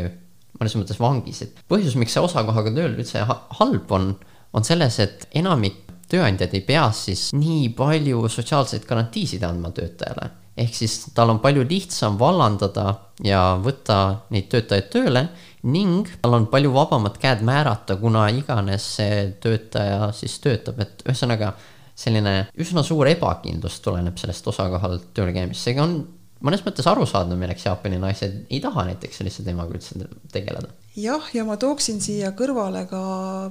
mõnes 0.60 0.76
mõttes 0.80 1.00
vangis, 1.02 1.42
et 1.44 1.58
põhjus, 1.70 1.98
miks 2.00 2.16
see 2.16 2.24
osakohaga 2.24 2.72
tööl 2.76 2.96
üldse 2.96 3.26
halb 3.28 3.92
on, 3.96 4.14
on 4.56 4.68
selles, 4.68 5.00
et 5.04 5.28
enamik 5.36 5.82
tööandjad 6.12 6.54
ei 6.54 6.64
pea 6.66 6.86
siis 6.96 7.32
nii 7.36 7.72
palju 7.78 8.28
sotsiaalseid 8.32 8.86
garantiisid 8.88 9.44
andma 9.44 9.72
töötajale. 9.76 10.30
ehk 10.56 10.76
siis 10.76 11.10
tal 11.16 11.34
on 11.34 11.42
palju 11.44 11.66
lihtsam 11.68 12.16
vallandada 12.20 12.86
ja 13.24 13.58
võtta 13.60 14.22
neid 14.32 14.48
töötajaid 14.48 14.88
tööle 14.94 15.26
ning 15.68 16.08
tal 16.22 16.38
on 16.38 16.46
palju 16.48 16.72
vabamad 16.72 17.18
käed 17.20 17.42
määrata, 17.44 17.98
kuna 18.00 18.30
iganes 18.30 18.86
see 18.98 19.34
töötaja 19.42 20.12
siis 20.14 20.38
töötab, 20.40 20.80
et 20.80 21.04
ühesõnaga 21.04 21.56
selline 21.96 22.48
üsna 22.60 22.84
suur 22.84 23.08
ebakindlus 23.08 23.82
tuleneb 23.84 24.18
sellest 24.20 24.48
osakohalt 24.48 25.10
tööle 25.16 25.34
käimist, 25.36 25.64
seega 25.66 25.84
on 25.84 25.98
mõnes 26.44 26.64
mõttes 26.66 26.88
arusaadav, 26.90 27.38
milleks 27.40 27.66
Jaapani 27.66 28.00
naised 28.02 28.42
ei 28.50 28.60
taha 28.64 28.88
näiteks 28.90 29.22
sellise 29.22 29.46
teemaga 29.46 29.76
üldse 29.78 30.08
tegeleda. 30.32 30.74
jah, 30.96 31.30
ja 31.34 31.46
ma 31.48 31.58
tooksin 31.58 32.02
siia 32.02 32.32
kõrvale 32.38 32.86
ka 32.90 33.04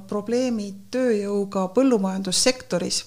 probleemid 0.09 0.87
tööjõuga 0.93 1.67
põllumajandussektoris. 1.75 3.03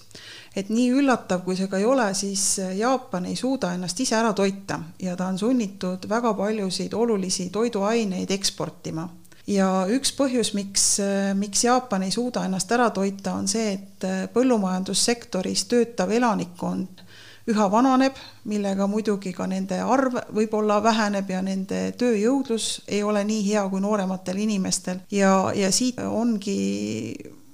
et 0.56 0.70
nii 0.70 0.90
üllatav, 1.00 1.44
kui 1.44 1.56
see 1.56 1.68
ka 1.68 1.78
ei 1.78 1.84
ole, 1.84 2.08
siis 2.14 2.58
Jaapan 2.74 3.26
ei 3.30 3.36
suuda 3.36 3.72
ennast 3.74 4.00
ise 4.00 4.16
ära 4.16 4.32
toita 4.32 4.80
ja 4.98 5.16
ta 5.16 5.28
on 5.28 5.38
sunnitud 5.38 6.08
väga 6.08 6.34
paljusid 6.34 6.94
olulisi 6.94 7.50
toiduaineid 7.50 8.30
eksportima 8.30 9.08
ja 9.46 9.86
üks 9.88 10.12
põhjus, 10.12 10.52
miks, 10.54 10.98
miks 11.38 11.64
Jaapan 11.64 12.02
ei 12.02 12.10
suuda 12.10 12.44
ennast 12.44 12.72
ära 12.72 12.90
toita, 12.90 13.32
on 13.32 13.48
see, 13.48 13.72
et 13.78 14.32
põllumajandussektoris 14.34 15.64
töötav 15.70 16.12
elanikkond 16.12 17.06
üha 17.48 17.66
vananeb, 17.72 18.16
millega 18.48 18.86
muidugi 18.90 19.32
ka 19.32 19.46
nende 19.48 19.80
arv 19.80 20.18
võib-olla 20.36 20.78
väheneb 20.84 21.30
ja 21.32 21.42
nende 21.42 21.80
tööjõudlus 21.98 22.68
ei 22.86 23.02
ole 23.02 23.24
nii 23.24 23.44
hea 23.50 23.64
kui 23.72 23.80
noorematel 23.80 24.42
inimestel. 24.44 25.00
Ja, 25.10 25.52
ja 25.56 25.72
siit 25.72 26.00
ongi 26.04 26.58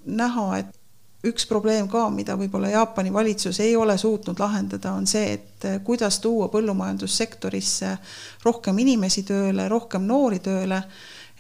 näha, 0.05 0.49
et 0.59 0.73
üks 1.25 1.47
probleem 1.49 1.89
ka, 1.89 2.09
mida 2.13 2.37
võib-olla 2.37 2.73
Jaapani 2.75 3.13
valitsus 3.13 3.61
ei 3.65 3.77
ole 3.77 3.97
suutnud 3.99 4.41
lahendada, 4.41 4.93
on 4.93 5.07
see, 5.09 5.39
et 5.39 5.67
kuidas 5.85 6.19
tuua 6.21 6.51
põllumajandussektorisse 6.53 7.97
rohkem 8.45 8.79
inimesi 8.85 9.25
tööle, 9.29 9.69
rohkem 9.73 10.05
noori 10.09 10.43
tööle 10.45 10.83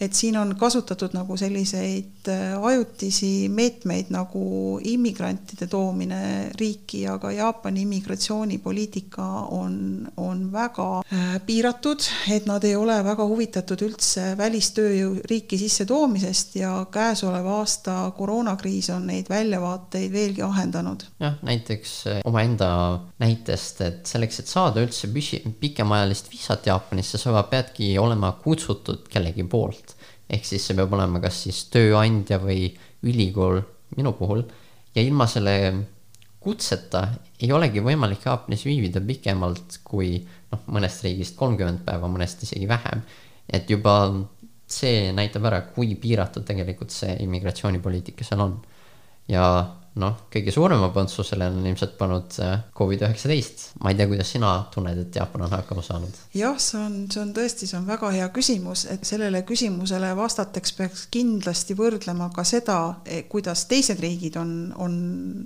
et 0.00 0.14
siin 0.14 0.36
on 0.36 0.54
kasutatud 0.58 1.14
nagu 1.14 1.36
selliseid 1.38 2.28
äh, 2.28 2.54
ajutisi 2.66 3.48
meetmeid 3.48 4.10
nagu 4.14 4.80
immigrantide 4.90 5.68
toomine 5.70 6.50
riiki, 6.58 7.04
aga 7.10 7.30
Jaapani 7.32 7.84
immigratsioonipoliitika 7.84 9.26
on, 9.54 9.76
on 10.16 10.48
väga 10.52 10.88
äh, 11.00 11.36
piiratud, 11.46 12.02
et 12.34 12.48
nad 12.50 12.64
ei 12.66 12.74
ole 12.76 12.96
väga 13.06 13.26
huvitatud 13.30 13.84
üldse 13.86 14.32
välistööjõu 14.38 15.20
riiki 15.30 15.58
sissetoomisest 15.62 16.58
ja 16.58 16.74
käesoleva 16.92 17.60
aasta 17.60 17.96
koroonakriis 18.18 18.90
on 18.96 19.06
neid 19.12 19.30
väljavaateid 19.30 20.10
veelgi 20.12 20.42
ahendanud. 20.42 21.06
jah, 21.22 21.38
näiteks 21.46 21.94
äh, 22.10 22.20
omaenda 22.26 22.72
näitest, 23.22 23.80
et 23.86 24.10
selleks, 24.10 24.42
et 24.42 24.50
saada 24.50 24.82
üldse 24.82 25.12
püsi-, 25.14 25.44
pikemaajalist 25.60 26.34
viisat 26.34 26.66
Jaapanisse, 26.66 27.18
sa 27.18 27.46
peadki 27.46 27.94
olema 27.98 28.32
kutsutud 28.42 29.06
kellegi 29.12 29.44
poolt 29.46 29.83
ehk 30.30 30.46
siis 30.46 30.66
see 30.66 30.76
peab 30.78 30.92
olema 30.96 31.20
kas 31.22 31.42
siis 31.46 31.64
tööandja 31.72 32.38
või 32.42 32.68
ülikool 33.04 33.60
minu 33.96 34.14
puhul 34.18 34.44
ja 34.94 35.02
ilma 35.02 35.26
selle 35.30 35.56
kutseta 36.44 37.06
ei 37.40 37.52
olegi 37.52 37.82
võimalik 37.84 38.24
Jaapanis 38.26 38.64
viibida 38.66 39.00
pikemalt 39.04 39.78
kui 39.84 40.18
noh, 40.52 40.64
mõnest 40.68 41.04
riigist 41.04 41.36
kolmkümmend 41.38 41.84
päeva, 41.86 42.08
mõnest 42.10 42.44
isegi 42.46 42.68
vähem. 42.68 43.02
et 43.48 43.70
juba 43.70 43.94
see 44.66 45.12
näitab 45.12 45.44
ära, 45.48 45.60
kui 45.74 45.94
piiratud 46.00 46.44
tegelikult 46.46 46.92
see 46.92 47.16
immigratsioonipoliitika 47.24 48.24
seal 48.24 48.44
on. 48.44 48.60
ja 49.28 49.44
noh, 50.00 50.14
kõige 50.32 50.50
suurema 50.54 50.88
põntsu 50.94 51.22
sellele 51.26 51.54
on 51.54 51.66
ilmselt 51.68 51.94
pannud 51.98 52.34
äh, 52.42 52.64
Covid-19. 52.74 53.66
ma 53.82 53.92
ei 53.92 53.98
tea, 53.98 54.08
kuidas 54.10 54.32
sina 54.34 54.50
tunned, 54.74 54.98
et 55.04 55.18
Jaapan 55.18 55.44
on 55.46 55.52
hakkama 55.54 55.84
saanud? 55.86 56.16
jah, 56.34 56.56
see 56.58 56.80
on, 56.80 56.96
see 57.12 57.22
on 57.22 57.30
tõesti, 57.36 57.68
see 57.70 57.78
on 57.78 57.86
väga 57.86 58.10
hea 58.14 58.26
küsimus, 58.34 58.86
et 58.90 59.06
sellele 59.06 59.44
küsimusele 59.46 60.10
vastateks 60.18 60.74
peaks 60.78 61.04
kindlasti 61.14 61.76
võrdlema 61.78 62.30
ka 62.34 62.46
seda, 62.48 62.78
e, 63.06 63.22
kuidas 63.30 63.66
teised 63.70 64.02
riigid 64.02 64.38
on, 64.40 64.50
on, 64.82 64.96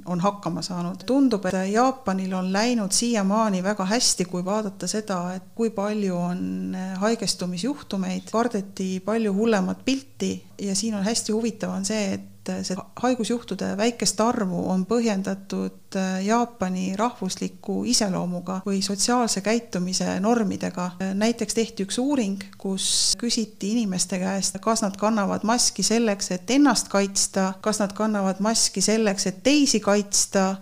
on 0.09 0.25
hakkama 0.25 0.64
saanud. 0.64 1.05
tundub, 1.09 1.45
et 1.50 1.61
Jaapanil 1.75 2.33
on 2.38 2.49
läinud 2.55 2.97
siiamaani 2.97 3.61
väga 3.67 3.85
hästi, 3.93 4.28
kui 4.33 4.45
vaadata 4.47 4.88
seda, 4.88 5.21
et 5.37 5.52
kui 5.59 5.75
palju 5.76 6.17
on 6.17 6.43
e, 6.73 6.88
haigestumisjuhtumeid, 7.05 8.33
kardeti 8.33 8.95
palju 9.05 9.37
hullemat 9.37 9.85
pilti 9.85 10.33
ja 10.64 10.75
siin 10.76 10.97
on 10.97 11.05
hästi 11.05 11.37
huvitav, 11.37 11.76
on 11.76 11.85
see, 11.85 12.17
et 12.17 12.38
et 12.52 12.67
see 12.67 12.76
haigusjuhtude 13.02 13.71
väikest 13.78 14.21
arvu 14.21 14.64
on 14.73 14.85
põhjendatud 14.88 15.97
äh, 15.99 16.19
Jaapani 16.26 16.97
rahvusliku 16.99 17.83
iseloomuga 17.88 18.61
või 18.67 18.81
sotsiaalse 18.85 19.43
käitumise 19.45 20.19
normidega. 20.21 20.90
näiteks 21.14 21.55
tehti 21.55 21.87
üks 21.87 21.99
uuring, 22.02 22.43
kus 22.59 23.14
küsiti 23.21 23.73
inimeste 23.76 24.19
käest, 24.19 24.59
kas 24.61 24.83
nad 24.83 24.97
kannavad 25.00 25.47
maski 25.49 25.83
selleks, 25.83 26.31
et 26.37 26.50
ennast 26.50 26.88
kaitsta, 26.93 27.52
kas 27.61 27.81
nad 27.83 27.93
kannavad 27.97 28.40
maski 28.45 28.81
selleks, 28.85 29.26
et 29.26 29.43
teisi 29.43 29.81
kaitsta 29.81 30.57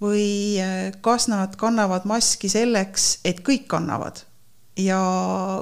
või 0.00 0.58
äh, 0.62 0.90
kas 1.00 1.28
nad 1.28 1.56
kannavad 1.60 2.08
maski 2.08 2.48
selleks, 2.48 3.18
et 3.24 3.44
kõik 3.46 3.68
kannavad 3.68 4.24
ja 4.78 5.00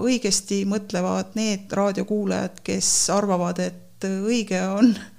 õigesti 0.02 0.62
mõtlevad 0.68 1.34
need 1.38 1.72
raadiokuulajad, 1.74 2.62
kes 2.66 2.88
arvavad, 3.14 3.60
et 3.62 4.06
õige 4.08 4.60
on 4.68 4.92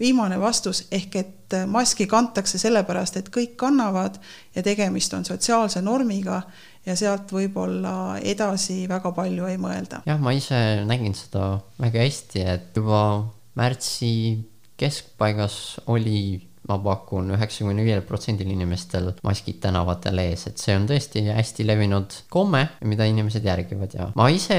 viimane 0.00 0.38
vastus, 0.40 0.84
ehk 0.92 1.16
et 1.16 1.56
maski 1.70 2.06
kantakse 2.10 2.58
sellepärast, 2.58 3.16
et 3.20 3.30
kõik 3.34 3.56
kannavad 3.60 4.18
ja 4.54 4.62
tegemist 4.62 5.14
on 5.14 5.24
sotsiaalse 5.24 5.82
normiga 5.82 6.42
ja 6.86 6.96
sealt 6.96 7.32
võib-olla 7.32 8.18
edasi 8.22 8.84
väga 8.88 9.12
palju 9.16 9.46
ei 9.48 9.60
mõelda. 9.60 10.02
jah, 10.06 10.20
ma 10.20 10.34
ise 10.36 10.84
nägin 10.88 11.14
seda 11.16 11.58
väga 11.80 12.04
hästi, 12.04 12.44
et 12.56 12.76
juba 12.76 13.04
märtsi 13.58 14.14
keskpaigas 14.80 15.80
oli 15.86 16.42
ma 16.68 16.78
pakun 16.80 17.34
üheksakümne 17.36 17.84
viiel 17.84 18.00
protsendil 18.08 18.48
inimestel 18.54 19.10
maskid 19.26 19.58
tänavatel 19.64 20.20
ees, 20.22 20.46
et 20.48 20.60
see 20.62 20.76
on 20.78 20.86
tõesti 20.88 21.26
hästi 21.28 21.66
levinud 21.68 22.20
komme, 22.32 22.62
mida 22.88 23.08
inimesed 23.08 23.44
järgivad 23.44 23.96
ja 23.98 24.08
ma 24.16 24.30
ise, 24.32 24.56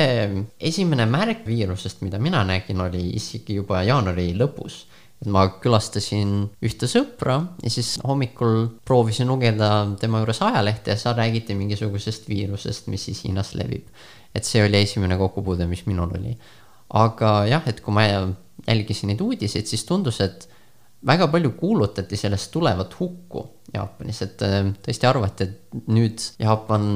esimene 0.60 1.08
märk 1.10 1.48
viirusest, 1.48 2.04
mida 2.06 2.22
mina 2.22 2.44
nägin, 2.46 2.84
oli 2.86 3.08
isegi 3.18 3.58
juba 3.62 3.82
jaanuari 3.88 4.32
lõpus 4.38 4.84
et 5.22 5.32
ma 5.32 5.46
külastasin 5.62 6.34
ühte 6.66 6.90
sõpra 6.92 7.38
ja 7.64 7.72
siis 7.72 7.96
hommikul 8.06 8.68
proovisin 8.88 9.30
lugeda 9.32 9.70
tema 10.00 10.22
juures 10.22 10.42
ajalehte 10.46 10.94
ja 10.94 11.00
seal 11.00 11.16
räägiti 11.18 11.56
mingisugusest 11.58 12.28
viirusest, 12.30 12.90
mis 12.92 13.08
siis 13.08 13.24
Hiinas 13.26 13.54
levib. 13.56 13.88
et 14.36 14.44
see 14.44 14.66
oli 14.66 14.82
esimene 14.84 15.16
kokkupuude, 15.18 15.66
mis 15.66 15.86
minul 15.86 16.12
oli. 16.20 16.36
aga 16.90 17.46
jah, 17.48 17.64
et 17.68 17.80
kui 17.82 17.94
ma 17.96 18.04
jälgisin 18.68 19.10
neid 19.10 19.22
uudiseid, 19.22 19.66
siis 19.66 19.86
tundus, 19.86 20.20
et 20.22 20.50
väga 21.08 21.28
palju 21.32 21.54
kuulutati 21.60 22.18
sellest 22.18 22.52
tulevat 22.54 22.98
hukku 23.00 23.46
Jaapanis, 23.76 24.22
et 24.24 24.42
äh, 24.46 24.62
tõesti 24.86 25.08
arvati, 25.10 25.48
et 25.50 25.88
nüüd 25.92 26.22
Jaapan 26.40 26.90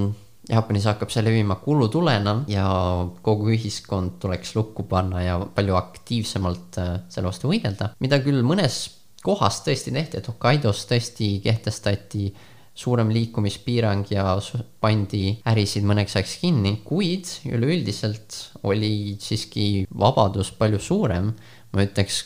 Jaapanis 0.50 0.88
hakkab 0.90 1.12
see 1.14 1.22
levima 1.22 1.60
kulutulena 1.62 2.40
ja 2.50 2.66
kogu 3.22 3.52
ühiskond 3.54 4.16
tuleks 4.22 4.56
lukku 4.58 4.88
panna 4.90 5.22
ja 5.22 5.36
palju 5.56 5.76
aktiivsemalt 5.78 6.80
äh, 6.82 6.94
selle 7.12 7.30
vastu 7.30 7.52
võidelda, 7.52 7.92
mida 8.02 8.18
küll 8.24 8.42
mõnes 8.46 8.88
kohas 9.22 9.60
tõesti 9.66 9.94
tehti, 9.94 10.18
et 10.18 10.30
Hokkaidos 10.32 10.86
tõesti 10.90 11.36
kehtestati 11.44 12.32
suurem 12.80 13.12
liikumispiirang 13.12 14.08
ja 14.14 14.38
pandi 14.82 15.36
ärisid 15.52 15.86
mõneks 15.86 16.16
ajaks 16.16 16.38
kinni, 16.42 16.78
kuid 16.88 17.28
üleüldiselt 17.52 18.38
oli 18.64 19.18
siiski 19.22 19.86
vabadus 19.92 20.54
palju 20.56 20.80
suurem, 20.82 21.34
ma 21.76 21.86
ütleks 21.86 22.24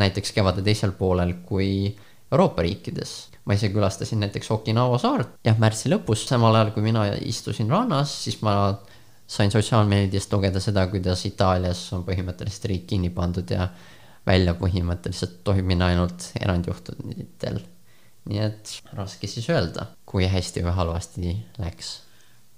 näiteks 0.00 0.32
kevade 0.36 0.62
teisel 0.62 0.92
poolel 0.96 1.34
kui 1.46 1.96
Euroopa 2.32 2.62
riikides. 2.62 3.28
ma 3.46 3.54
ise 3.54 3.68
külastasin 3.70 4.18
näiteks 4.20 4.50
Okinawa 4.50 4.98
saart, 4.98 5.36
jah, 5.46 5.58
märtsi 5.62 5.86
lõpus, 5.86 6.24
samal 6.26 6.54
ajal 6.58 6.72
kui 6.74 6.82
mina 6.82 7.04
istusin 7.22 7.70
rannas, 7.70 8.10
siis 8.24 8.40
ma 8.42 8.56
sain 9.26 9.52
sotsiaalmeediast 9.54 10.32
lugeda 10.32 10.60
seda, 10.60 10.86
kuidas 10.90 11.22
Itaalias 11.28 11.84
on 11.94 12.02
põhimõtteliselt 12.08 12.66
riik 12.72 12.88
kinni 12.90 13.12
pandud 13.14 13.50
ja 13.50 13.68
välja 14.26 14.56
põhimõtteliselt 14.58 15.44
tohib 15.46 15.68
minna 15.70 15.92
ainult 15.92 16.32
erandjuhtudel. 16.40 17.62
nii 18.26 18.42
et 18.42 18.74
raske 18.98 19.30
siis 19.30 19.46
öelda, 19.54 19.86
kui 20.04 20.26
hästi 20.26 20.66
või 20.66 20.74
halvasti 20.74 21.36
läks 21.62 21.92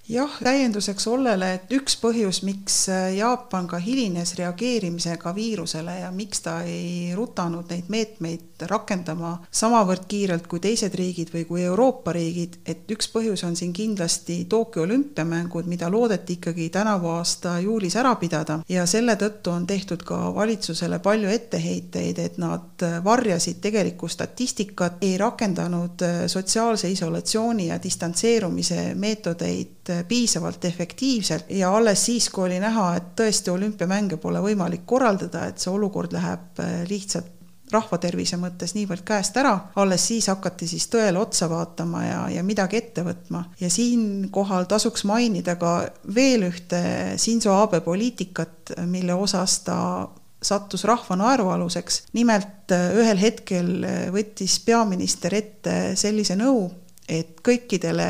jah, 0.08 0.30
täienduseks 0.42 1.06
Ollele, 1.06 1.50
et 1.58 1.72
üks 1.76 1.98
põhjus, 2.00 2.40
miks 2.46 2.76
äh, 2.92 3.10
Jaapan 3.18 3.68
ka 3.68 3.80
hilines 3.82 4.34
reageerimisega 4.38 5.34
viirusele 5.36 5.98
ja 6.00 6.10
miks 6.14 6.40
ta 6.44 6.60
ei 6.64 7.12
rutanud 7.16 7.68
neid 7.68 7.90
meetmeid 7.92 8.64
rakendama 8.70 9.34
samavõrd 9.54 10.08
kiirelt 10.08 10.48
kui 10.50 10.60
teised 10.64 10.94
riigid 10.98 11.30
või 11.34 11.44
kui 11.48 11.62
Euroopa 11.62 12.12
riigid, 12.16 12.58
et 12.66 12.88
üks 12.90 13.10
põhjus 13.12 13.44
on 13.46 13.56
siin 13.56 13.74
kindlasti 13.76 14.40
Tokyo 14.48 14.86
olümpiamängud, 14.86 15.68
mida 15.68 15.90
loodeti 15.92 16.38
ikkagi 16.38 16.70
tänavu 16.74 17.12
aasta 17.12 17.58
juulis 17.60 17.96
ära 17.96 18.14
pidada. 18.18 18.60
Ja 18.68 18.86
selle 18.86 19.14
tõttu 19.20 19.52
on 19.52 19.66
tehtud 19.66 20.02
ka 20.08 20.32
valitsusele 20.34 20.98
palju 21.04 21.28
etteheiteid, 21.30 22.18
et 22.18 22.38
nad 22.40 22.86
varjasid 23.04 23.60
tegelikku 23.60 24.08
statistikat, 24.08 25.02
ei 25.04 25.18
rakendanud 25.20 26.06
äh, 26.06 26.24
sotsiaalse 26.26 26.90
isolatsiooni 26.90 27.68
ja 27.68 27.78
distantseerumise 27.82 28.94
meetodeid 28.94 29.98
piisavalt 30.08 30.65
efektiivselt 30.65 31.50
ja 31.50 31.73
alles 31.76 32.04
siis, 32.04 32.28
kui 32.30 32.49
oli 32.49 32.61
näha, 32.61 32.91
et 32.97 33.11
tõesti 33.19 33.50
olümpiamänge 33.50 34.17
pole 34.23 34.43
võimalik 34.45 34.87
korraldada, 34.87 35.47
et 35.49 35.58
see 35.58 35.73
olukord 35.73 36.13
läheb 36.17 36.63
äh, 36.63 36.78
lihtsalt 36.89 37.34
rahvatervise 37.73 38.39
mõttes 38.41 38.73
niivõrd 38.76 39.04
käest 39.06 39.37
ära, 39.37 39.52
alles 39.76 40.06
siis 40.08 40.28
hakati 40.30 40.69
siis 40.69 40.87
tõele 40.93 41.21
otsa 41.21 41.49
vaatama 41.50 42.04
ja, 42.04 42.21
ja 42.32 42.45
midagi 42.45 42.78
ette 42.80 43.04
võtma. 43.04 43.45
ja 43.61 43.71
siinkohal 43.71 44.69
tasuks 44.71 45.04
mainida 45.04 45.56
ka 45.61 45.75
veel 46.15 46.49
ühte 46.49 46.80
Shinzo 47.19 47.52
Abe 47.61 47.80
poliitikat, 47.84 48.73
mille 48.87 49.15
osas 49.15 49.61
ta 49.67 49.78
sattus 50.43 50.84
rahva 50.84 51.17
naerualuseks. 51.17 52.02
nimelt 52.13 52.73
äh, 52.73 52.93
ühel 52.97 53.19
hetkel 53.21 53.73
äh, 53.84 54.04
võttis 54.15 54.58
peaminister 54.65 55.34
ette 55.34 55.97
sellise 55.97 56.37
nõu, 56.39 56.69
et 57.08 57.41
kõikidele 57.45 58.08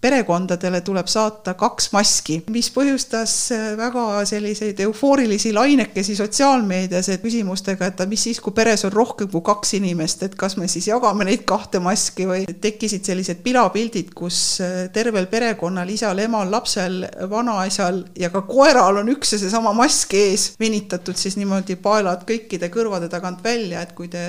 perekondadele 0.00 0.80
tuleb 0.80 1.08
saata 1.10 1.54
kaks 1.60 1.90
maski, 1.92 2.40
mis 2.52 2.70
põhjustas 2.72 3.34
äh, 3.54 3.66
väga 3.78 4.24
selliseid 4.28 4.80
eufoorilisi 4.86 5.52
lainekesi 5.52 6.16
sotsiaalmeedias, 6.16 7.10
küsimustega, 7.22 7.90
et 7.90 8.02
mis 8.08 8.24
siis, 8.28 8.40
kui 8.40 8.54
peres 8.56 8.84
on 8.88 8.94
rohkem 8.94 9.28
kui 9.32 9.44
kaks 9.44 9.74
inimest, 9.80 10.24
et 10.26 10.36
kas 10.40 10.56
me 10.60 10.68
siis 10.72 10.88
jagame 10.88 11.26
neid 11.28 11.44
kahte 11.48 11.82
maski 11.84 12.28
või 12.30 12.46
tekkisid 12.48 13.04
sellised 13.06 13.44
pilapildid, 13.44 14.14
kus 14.16 14.40
äh, 14.64 14.82
tervel 14.94 15.28
perekonnal, 15.32 15.92
isal, 15.92 16.18
emal, 16.24 16.50
lapsel, 16.50 17.04
vanaisal 17.30 18.04
ja 18.18 18.32
ka 18.32 18.44
koeral 18.48 19.02
on 19.02 19.12
üks 19.12 19.36
ja 19.36 19.42
seesama 19.42 19.74
mask 19.76 20.16
ees, 20.16 20.50
venitatud 20.60 21.18
siis 21.20 21.36
niimoodi 21.40 21.76
paelad 21.80 22.24
kõikide 22.28 22.72
kõrvade 22.72 23.12
tagant 23.12 23.44
välja, 23.44 23.84
et 23.84 23.96
kui 23.96 24.08
te 24.08 24.24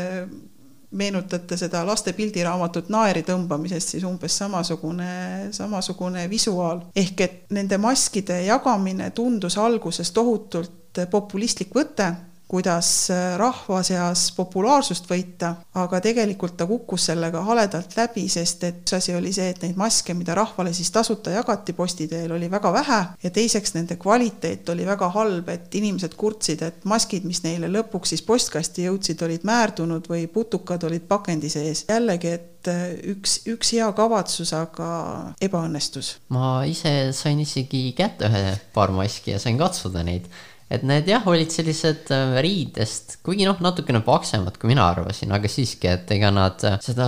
meenutate 0.92 1.58
seda 1.58 1.86
laste 1.88 2.14
pildiraamatut 2.14 2.90
Naeri 2.90 3.24
tõmbamisest, 3.28 3.96
siis 3.96 4.04
umbes 4.08 4.38
samasugune, 4.38 5.12
samasugune 5.52 6.28
visuaal. 6.30 6.82
ehk 6.96 7.22
et 7.22 7.40
nende 7.50 7.78
maskide 7.78 8.42
jagamine 8.46 9.12
tundus 9.12 9.58
alguses 9.58 10.12
tohutult 10.12 11.00
populistlik 11.12 11.72
võte 11.76 12.12
kuidas 12.52 13.10
äh, 13.10 13.38
rahva 13.40 13.82
seas 13.88 14.28
populaarsust 14.36 15.08
võita, 15.10 15.54
aga 15.80 16.02
tegelikult 16.04 16.58
ta 16.60 16.68
kukkus 16.70 17.10
sellega 17.12 17.42
haledalt 17.48 17.96
läbi, 17.98 18.28
sest 18.30 18.66
et 18.68 18.92
üks 18.92 18.98
asi 18.98 19.16
oli 19.16 19.32
see, 19.32 19.50
et 19.54 19.62
neid 19.64 19.78
maske, 19.80 20.14
mida 20.18 20.36
rahvale 20.36 20.74
siis 20.76 20.92
tasuta 20.92 21.32
jagati 21.32 21.74
posti 21.74 22.10
teel, 22.12 22.32
oli 22.36 22.50
väga 22.52 22.74
vähe 22.74 23.00
ja 23.24 23.32
teiseks 23.32 23.76
nende 23.78 23.96
kvaliteet 24.02 24.70
oli 24.70 24.86
väga 24.86 25.10
halb, 25.16 25.50
et 25.50 25.76
inimesed 25.80 26.16
kurtsid, 26.20 26.62
et 26.68 26.84
maskid, 26.84 27.24
mis 27.24 27.44
neile 27.46 27.72
lõpuks 27.72 28.12
siis 28.12 28.26
postkasti 28.28 28.90
jõudsid, 28.90 29.24
olid 29.24 29.48
määrdunud 29.48 30.12
või 30.12 30.28
putukad 30.28 30.84
olid 30.84 31.08
pakendi 31.08 31.50
sees. 31.50 31.86
jällegi, 31.88 32.36
et 32.36 32.68
äh, 32.68 32.86
üks, 33.16 33.42
üks 33.48 33.72
hea 33.78 33.88
kavatsus, 33.96 34.52
aga 34.58 34.92
ebaõnnestus. 35.42 36.18
ma 36.30 36.66
ise 36.68 37.14
sain 37.16 37.40
isegi 37.40 37.92
kätte 37.96 38.28
ühe 38.28 38.58
paar 38.76 38.92
maski 38.92 39.38
ja 39.38 39.40
sain 39.40 39.60
katsuda 39.62 40.04
neid 40.04 40.28
et 40.72 40.84
need 40.88 41.10
jah, 41.12 41.26
olid 41.28 41.52
sellised 41.52 42.12
äh, 42.16 42.36
riidest, 42.44 43.18
kuigi 43.26 43.48
noh, 43.48 43.60
natukene 43.64 44.02
paksemad, 44.06 44.58
kui 44.60 44.72
mina 44.72 44.88
arvasin, 44.94 45.34
aga 45.36 45.52
siiski, 45.52 45.90
et 45.92 46.12
ega 46.16 46.32
nad 46.34 46.64
äh, 46.68 46.78
seda 46.84 47.08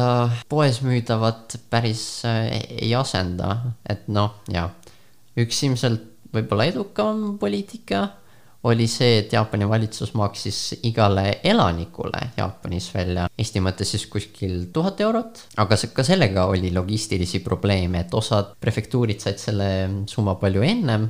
poes 0.51 0.81
müüdavat 0.85 1.57
päris 1.71 2.03
äh, 2.27 2.49
ei 2.83 2.91
asenda, 2.99 3.55
et 3.89 4.09
noh, 4.11 4.41
jaa. 4.51 4.67
üks 5.39 5.63
ilmselt 5.65 6.09
võib-olla 6.33 6.67
edukam 6.69 7.37
poliitika 7.41 8.07
oli 8.63 8.85
see, 8.87 9.17
et 9.19 9.33
Jaapani 9.35 9.65
valitsus 9.67 10.13
maksis 10.15 10.59
igale 10.87 11.39
elanikule 11.43 12.21
Jaapanis 12.37 12.87
välja. 12.93 13.25
Eesti 13.37 13.59
mõttes 13.63 13.91
siis 13.91 14.05
kuskil 14.11 14.69
tuhat 14.73 15.01
eurot, 15.03 15.41
aga 15.59 15.77
ka 15.95 16.05
sellega 16.07 16.45
oli 16.51 16.71
logistilisi 16.71 17.43
probleeme, 17.43 18.05
et 18.05 18.15
osad 18.15 18.55
prefektuurid 18.63 19.19
said 19.23 19.41
selle 19.41 19.69
summa 20.07 20.37
palju 20.39 20.63
ennem 20.63 21.09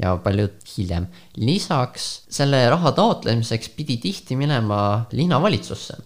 ja 0.00 0.14
paljud 0.24 0.56
hiljem. 0.74 1.06
lisaks 1.36 2.06
selle 2.32 2.62
raha 2.70 2.92
taotlemiseks 2.96 3.72
pidi 3.76 3.98
tihti 4.00 4.36
minema 4.36 5.06
linnavalitsusse, 5.12 5.98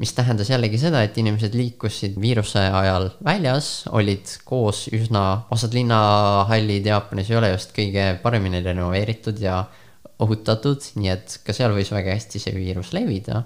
mis 0.00 0.12
tähendas 0.16 0.50
jällegi 0.50 0.78
seda, 0.80 1.02
et 1.04 1.18
inimesed 1.18 1.54
liikusid 1.54 2.16
viiruse 2.20 2.62
ajal 2.62 3.10
väljas, 3.24 3.70
olid 3.92 4.30
koos 4.48 4.86
üsna, 4.96 5.24
osad 5.52 5.74
linnahallid 5.76 6.86
Jaapanis 6.86 7.30
ei 7.30 7.40
ole 7.40 7.52
just 7.52 7.74
kõige 7.76 8.14
paremini 8.22 8.62
renoveeritud 8.64 9.42
ja 9.42 9.64
ohutatud, 10.20 10.84
nii 11.00 11.10
et 11.12 11.40
ka 11.44 11.56
seal 11.56 11.74
võis 11.76 11.90
väga 11.92 12.14
hästi 12.16 12.40
see 12.42 12.54
viirus 12.56 12.94
levida. 12.96 13.44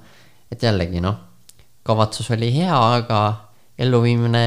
et 0.53 0.63
jällegi 0.63 1.01
noh, 1.03 1.17
kavatsus 1.83 2.31
oli 2.31 2.53
hea, 2.55 2.77
aga 3.01 3.21
elluviimine 3.79 4.45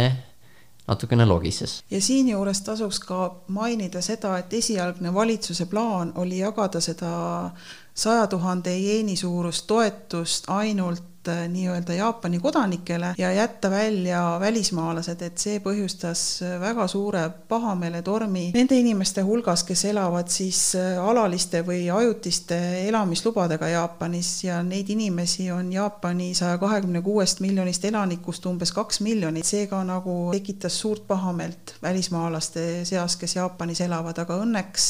natukene 0.88 1.26
logises. 1.26 1.84
ja 1.92 2.02
siinjuures 2.02 2.62
tasuks 2.62 3.00
ka 3.00 3.36
mainida 3.48 4.02
seda, 4.02 4.38
et 4.38 4.54
esialgne 4.54 5.14
valitsuse 5.14 5.66
plaan 5.66 6.14
oli 6.16 6.40
jagada 6.40 6.82
seda 6.82 7.52
saja 7.94 8.28
tuhande 8.28 8.78
jeeni 8.78 9.16
suurust 9.16 9.68
toetust 9.68 10.44
ainult 10.48 11.04
äh, 11.28 11.46
nii-öelda 11.52 11.94
Jaapani 11.94 12.40
kodanikele 12.40 13.14
ja 13.18 13.32
jätta 13.32 13.70
välja 13.72 14.38
välismaalased, 14.40 15.22
et 15.22 15.38
see 15.38 15.60
põhjustas 15.64 16.22
väga 16.62 16.88
suure 16.88 17.24
pahameeletormi 17.50 18.52
nende 18.56 18.80
inimeste 18.80 19.22
hulgas, 19.26 19.64
kes 19.68 19.86
elavad 19.92 20.32
siis 20.32 20.62
alaliste 21.02 21.62
või 21.68 21.88
ajutiste 21.94 22.58
elamislubadega 22.88 23.70
Jaapanis. 23.74 24.32
Ja 24.44 24.62
neid 24.64 24.90
inimesi 24.90 25.52
on 25.52 25.72
Jaapani 25.74 26.34
saja 26.38 26.58
kahekümne 26.58 27.02
kuuest 27.02 27.42
miljonist 27.44 27.86
elanikust 27.86 28.46
umbes 28.46 28.72
kaks 28.76 29.02
miljonit, 29.06 29.46
seega 29.46 29.84
nagu 29.88 30.18
tekitas 30.32 30.80
suurt 30.80 31.08
pahameelt 31.08 31.76
välismaalaste 31.84 32.86
seas, 32.86 33.18
kes 33.18 33.36
Jaapanis 33.36 33.82
elavad, 33.86 34.18
aga 34.24 34.40
õnneks 34.44 34.88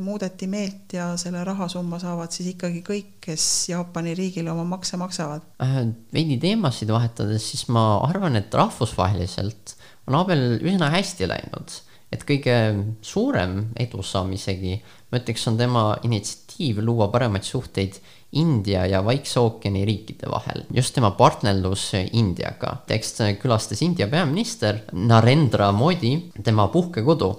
muudeti 0.00 0.46
meelt 0.50 0.92
ja 0.92 1.12
selle 1.20 1.44
rahasumma 1.44 1.98
saavad 2.02 2.32
siis 2.34 2.54
ikkagi 2.54 2.82
kõik, 2.86 3.13
kes 3.24 3.44
Jaapani 3.70 4.14
riigile 4.16 4.52
oma 4.52 4.66
makse 4.76 4.98
maksavad. 5.00 5.46
Äh, 5.64 5.80
veidi 6.12 6.36
teemasid 6.42 6.92
vahetades, 6.92 7.46
siis 7.52 7.66
ma 7.72 7.98
arvan, 8.04 8.36
et 8.40 8.54
rahvusvaheliselt 8.54 9.76
on 10.08 10.18
Abel 10.20 10.60
üsna 10.62 10.92
hästi 10.94 11.28
läinud. 11.30 11.80
et 12.14 12.22
kõige 12.22 12.54
suurem 13.02 13.72
edusamm 13.80 14.36
isegi, 14.36 14.76
ma 15.10 15.18
ütleks, 15.18 15.48
on 15.50 15.56
tema 15.58 15.80
initsiatiiv 16.06 16.78
luua 16.84 17.08
paremaid 17.10 17.42
suhteid 17.42 17.96
India 18.38 18.84
ja 18.86 19.00
Vaikse 19.02 19.40
ookeani 19.40 19.82
riikide 19.88 20.30
vahel, 20.30 20.62
just 20.70 20.94
tema 20.94 21.10
partnerlus 21.18 21.88
Indiaga. 22.12 22.76
eks 22.86 23.18
külastas 23.42 23.82
India 23.82 24.06
peaminister 24.06 24.84
Narendra 24.92 25.72
Modi 25.72 26.30
tema 26.44 26.68
puhkekodu 26.68 27.32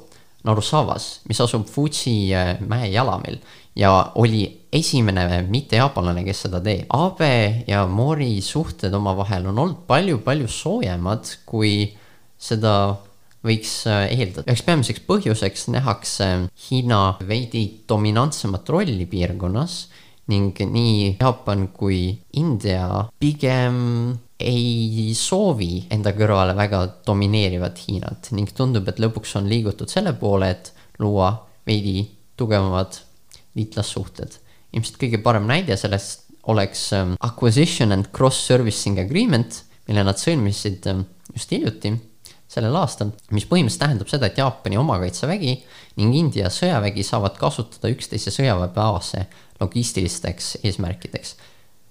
Narusavas, 0.44 1.22
mis 1.30 1.40
asub 1.42 1.70
Fuji 1.72 2.36
äh, 2.36 2.60
mäe 2.60 2.92
jalamil 2.92 3.40
ja 3.76 4.12
oli 4.16 4.65
esimene 4.76 5.42
mitte-jaapanlane, 5.48 6.26
kes 6.28 6.46
seda 6.48 6.62
teeb. 6.64 6.86
Abe 6.94 7.64
ja 7.70 7.86
Mori 7.88 8.42
suhted 8.44 8.94
omavahel 8.94 9.48
on 9.52 9.60
olnud 9.64 9.84
palju-palju 9.90 10.50
soojemad, 10.52 11.32
kui 11.48 11.94
seda 12.38 12.76
võiks 13.46 13.84
äh, 13.90 14.08
eeldada. 14.16 14.48
üheks 14.50 14.66
peamiseks 14.66 15.06
põhjuseks 15.08 15.70
nähakse 15.74 16.30
Hiina 16.66 17.18
veidi 17.28 17.66
dominantsemat 17.90 18.70
rolli 18.74 19.06
piirkonnas 19.10 19.86
ning 20.34 20.58
nii 20.58 21.16
Jaapan 21.20 21.68
kui 21.74 22.16
India 22.42 23.06
pigem 23.22 23.78
ei 24.42 25.14
soovi 25.16 25.86
enda 25.94 26.12
kõrvale 26.18 26.56
väga 26.58 26.82
domineerivat 27.08 27.84
Hiinat 27.86 28.32
ning 28.36 28.52
tundub, 28.58 28.88
et 28.90 29.00
lõpuks 29.00 29.38
on 29.40 29.48
liigutud 29.50 29.92
selle 29.92 30.16
poole, 30.20 30.50
et 30.52 30.74
luua 31.00 31.32
veidi 31.68 32.02
tugevamad 32.36 32.98
liitlassuhted. 33.56 34.42
Ilmselt 34.76 35.00
kõige 35.02 35.22
parem 35.24 35.48
näide 35.50 35.78
sellest 35.80 36.26
oleks 36.52 36.90
um, 36.94 37.16
Acquisition 37.26 37.96
and 37.96 38.12
Cross-Servicing 38.16 39.00
Agreement, 39.02 39.62
mille 39.90 40.04
nad 40.06 40.20
sõlmisid 40.20 40.86
um, 40.92 41.06
just 41.34 41.54
hiljuti, 41.56 41.96
sellel 42.52 42.76
aastal, 42.78 43.12
mis 43.34 43.48
põhimõtteliselt 43.50 43.82
tähendab 43.82 44.12
seda, 44.12 44.30
et 44.30 44.38
Jaapani 44.40 44.78
omakaitsevägi 44.80 45.56
ning 46.00 46.16
India 46.16 46.52
sõjavägi 46.54 47.04
saavad 47.08 47.40
kasutada 47.40 47.90
üksteise 47.92 48.34
sõjaväebaase 48.34 49.26
logistilisteks 49.60 50.58
eesmärkideks. 50.64 51.36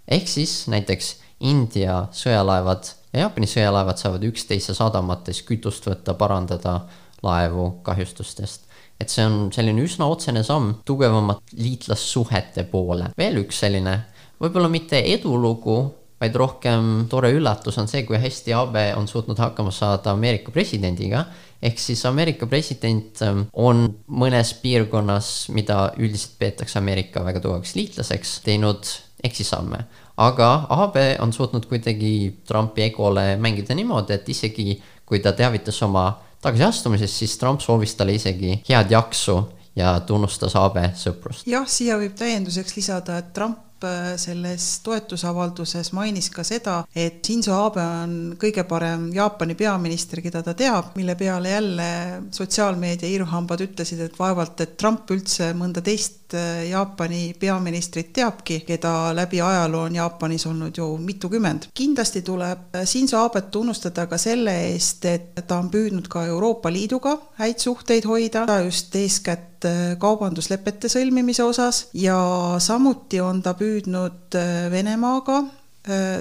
ehk 0.09 0.29
siis 0.29 0.66
näiteks 0.70 1.16
India 1.40 2.05
sõjalaevad 2.12 2.92
ja 3.12 3.25
Jaapani 3.25 3.49
sõjalaevad 3.51 3.99
saavad 4.01 4.25
üksteise 4.31 4.75
sadamates 4.77 5.42
kütust 5.42 5.87
võtta, 5.88 6.14
parandada 6.14 6.81
laevu 7.23 7.70
kahjustustest. 7.83 8.68
Et 9.00 9.11
see 9.11 9.24
on 9.26 9.50
selline 9.54 9.83
üsna 9.85 10.09
otsene 10.11 10.44
samm 10.46 10.80
tugevamate 10.87 11.59
liitlassuhete 11.59 12.66
poole. 12.70 13.11
veel 13.18 13.42
üks 13.42 13.61
selline, 13.64 13.98
võib-olla 14.40 14.70
mitte 14.72 15.00
edulugu, 15.14 15.78
vaid 16.20 16.37
rohkem 16.38 17.09
tore 17.11 17.33
üllatus 17.35 17.78
on 17.83 17.90
see, 17.90 18.04
kui 18.07 18.20
hästi 18.20 18.54
Abe 18.57 18.85
on 18.96 19.09
suutnud 19.11 19.38
hakkama 19.38 19.72
saada 19.74 20.14
Ameerika 20.14 20.54
presidendiga. 20.54 21.24
ehk 21.62 21.78
siis 21.78 22.04
Ameerika 22.07 22.46
president 22.46 23.22
ähm, 23.22 23.46
on 23.52 23.88
mõnes 24.09 24.54
piirkonnas, 24.62 25.48
mida 25.48 25.92
üldiselt 25.98 26.38
peetakse 26.38 26.78
Ameerika 26.78 27.24
väga 27.24 27.40
tugevaks 27.40 27.74
liitlaseks, 27.74 28.40
teinud 28.44 28.88
eksisamme 29.24 29.85
aga 30.16 30.66
Abe 30.70 31.16
on 31.20 31.33
suutnud 31.33 31.66
kuidagi 31.66 32.42
Trumpi 32.46 32.83
egole 32.88 33.35
mängida 33.40 33.74
niimoodi, 33.74 34.14
et 34.14 34.28
isegi 34.28 34.76
kui 35.07 35.20
ta 35.20 35.33
teavitas 35.37 35.83
oma 35.83 36.07
tagasiastumisest, 36.44 37.22
siis 37.22 37.37
Trump 37.40 37.64
soovis 37.64 37.96
talle 37.98 38.16
isegi 38.18 38.59
head 38.68 38.92
jaksu 38.94 39.40
ja 39.76 39.98
tunnustas 40.07 40.57
Abe 40.59 40.90
sõprust. 40.98 41.46
jah, 41.50 41.66
siia 41.68 41.98
võib 42.00 42.14
täienduseks 42.18 42.76
lisada, 42.76 43.18
et 43.18 43.33
Trump 43.35 43.85
äh, 43.87 44.14
selles 44.20 44.66
toetusavalduses 44.87 45.92
mainis 45.96 46.30
ka 46.35 46.44
seda, 46.46 46.76
et 46.94 47.20
Shinzo 47.26 47.57
Abe 47.59 47.83
on 47.83 48.16
kõige 48.40 48.66
parem 48.70 49.09
Jaapani 49.14 49.57
peaminister, 49.59 50.22
keda 50.24 50.44
ta 50.46 50.54
teab, 50.59 50.94
mille 50.98 51.16
peale 51.18 51.57
jälle 51.57 51.88
sotsiaalmeedia 52.35 53.11
iruhambad 53.16 53.66
ütlesid, 53.66 54.04
et 54.07 54.18
vaevalt, 54.18 54.61
et 54.62 54.76
Trump 54.80 55.11
üldse 55.14 55.50
mõnda 55.59 55.83
teist 55.85 56.23
Äh, 56.35 56.68
Jaapani 56.68 57.35
peaministrit 57.40 58.12
teabki, 58.12 58.61
keda 58.66 59.14
läbi 59.14 59.40
ajaloo 59.40 59.85
on 59.87 59.94
Jaapanis 59.94 60.47
olnud 60.47 60.77
ju 60.77 60.97
mitukümmend. 60.99 61.68
kindlasti 61.75 62.23
tuleb 62.23 62.75
äh, 62.75 62.85
Shinzo 62.85 63.18
Abet 63.25 63.51
tunnustada 63.51 64.07
ka 64.07 64.18
selle 64.18 64.55
eest, 64.66 65.05
et 65.05 65.42
ta 65.47 65.59
on 65.59 65.70
püüdnud 65.70 66.09
ka 66.11 66.25
Euroopa 66.27 66.73
Liiduga 66.73 67.16
häid 67.38 67.59
suhteid 67.62 68.07
hoida, 68.11 68.47
just 68.64 68.97
eeskätt 68.97 69.64
äh, 69.64 69.99
kaubanduslepete 69.99 70.88
sõlmimise 70.88 71.44
osas 71.44 71.87
ja 71.94 72.16
samuti 72.59 73.20
on 73.20 73.42
ta 73.42 73.55
püüdnud 73.55 74.35
Venemaaga 74.70 75.44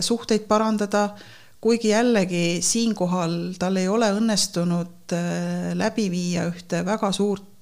suhteid 0.03 0.43
parandada 0.47 1.07
kuigi 1.63 1.93
jällegi 1.93 2.59
siinkohal 2.61 3.55
tal 3.59 3.79
ei 3.79 3.87
ole 3.87 4.09
õnnestunud 4.11 5.15
läbi 5.79 6.09
viia 6.11 6.43
ühte 6.51 6.83
väga 6.85 7.11
suurt 7.15 7.52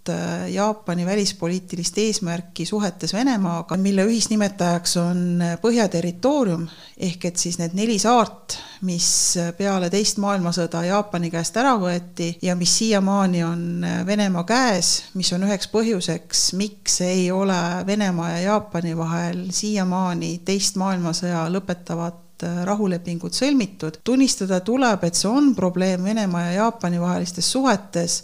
Jaapani 0.50 1.06
välispoliitilist 1.06 1.98
eesmärki 1.98 2.66
suhetes 2.66 3.14
Venemaaga, 3.14 3.78
mille 3.78 4.06
ühisnimetajaks 4.06 4.98
on 4.98 5.42
äh, 5.42 5.58
Põhjaterritoorium, 5.62 6.66
ehk 6.98 7.26
et 7.26 7.38
siis 7.38 7.60
need 7.60 7.76
neli 7.78 8.00
saart, 8.02 8.58
mis 8.88 9.10
äh, 9.38 9.52
peale 9.58 9.92
teist 9.94 10.18
maailmasõda 10.24 10.82
Jaapani 10.88 11.30
käest 11.34 11.58
ära 11.62 11.76
võeti 11.82 12.32
ja 12.42 12.56
mis 12.56 12.74
siiamaani 12.80 13.44
on 13.46 13.86
Venemaa 14.06 14.44
käes, 14.50 14.92
mis 15.14 15.32
on 15.38 15.46
üheks 15.46 15.70
põhjuseks, 15.70 16.48
miks 16.58 17.02
ei 17.06 17.30
ole 17.32 17.62
Venemaa 17.86 18.34
ja 18.38 18.42
Jaapani 18.48 18.98
vahel 18.98 19.48
siiamaani 19.54 20.40
teist 20.46 20.82
maailmasõja 20.82 21.46
lõpetavat 21.54 22.20
rahulepingut 22.66 23.38
sõlmitud. 23.38 24.02
tunnistada 24.04 24.60
tuleb, 24.66 25.04
et 25.04 25.16
see 25.16 25.30
on 25.30 25.56
probleem 25.56 26.04
Venemaa 26.04 26.46
ja 26.50 26.52
Jaapani 26.52 27.02
vahelistes 27.02 27.52
suhetes 27.52 28.24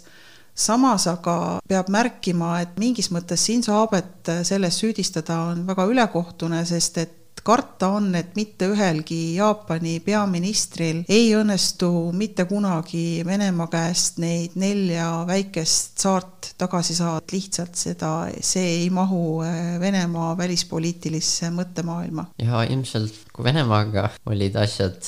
samas 0.58 1.06
aga 1.10 1.36
peab 1.68 1.90
märkima, 1.94 2.58
et 2.62 2.78
mingis 2.80 3.12
mõttes 3.14 3.46
Shinzo 3.46 3.76
Abet 3.84 4.32
selles 4.46 4.80
süüdistada 4.82 5.38
on 5.52 5.62
väga 5.68 5.86
ülekohtune, 5.88 6.64
sest 6.66 6.98
et 7.04 7.14
karta 7.48 7.88
on, 7.96 8.10
et 8.18 8.34
mitte 8.36 8.68
ühelgi 8.72 9.36
Jaapani 9.38 9.98
peaministril 10.04 11.02
ei 11.08 11.30
õnnestu 11.38 11.88
mitte 12.16 12.44
kunagi 12.50 13.22
Venemaa 13.26 13.68
käest 13.72 14.18
neid 14.22 14.56
nelja 14.60 15.24
väikest 15.28 16.02
saart 16.02 16.52
tagasi 16.60 16.96
saada, 16.98 17.24
lihtsalt 17.32 17.78
seda, 17.78 18.12
see 18.44 18.66
ei 18.82 18.90
mahu 18.92 19.40
äh, 19.46 19.76
Venemaa 19.80 20.34
välispoliitilisse 20.38 21.52
mõttemaailma. 21.54 22.28
ja 22.42 22.64
ilmselt, 22.68 23.24
kui 23.32 23.46
Venemaaga 23.48 24.10
olid 24.28 24.58
asjad 24.58 24.98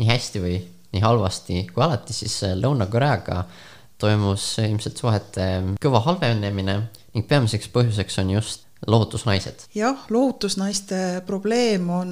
nii 0.00 0.10
hästi 0.10 0.42
või 0.42 0.58
nii 0.96 1.02
halvasti 1.04 1.62
kui 1.72 1.86
alati, 1.86 2.16
siis 2.16 2.40
äh, 2.48 2.56
Lõuna-Koreaga 2.58 3.44
toimus 3.98 4.44
ilmselt 4.62 5.00
suhete 5.00 5.48
kõva 5.82 6.02
halvenemine 6.04 6.78
ning 7.14 7.28
peamiseks 7.28 7.70
põhjuseks 7.72 8.20
on 8.22 8.32
just 8.36 8.66
lohutusnaised. 8.86 9.66
jah, 9.74 10.04
lohutusnaiste 10.12 11.22
probleem 11.26 11.88
on 11.90 12.10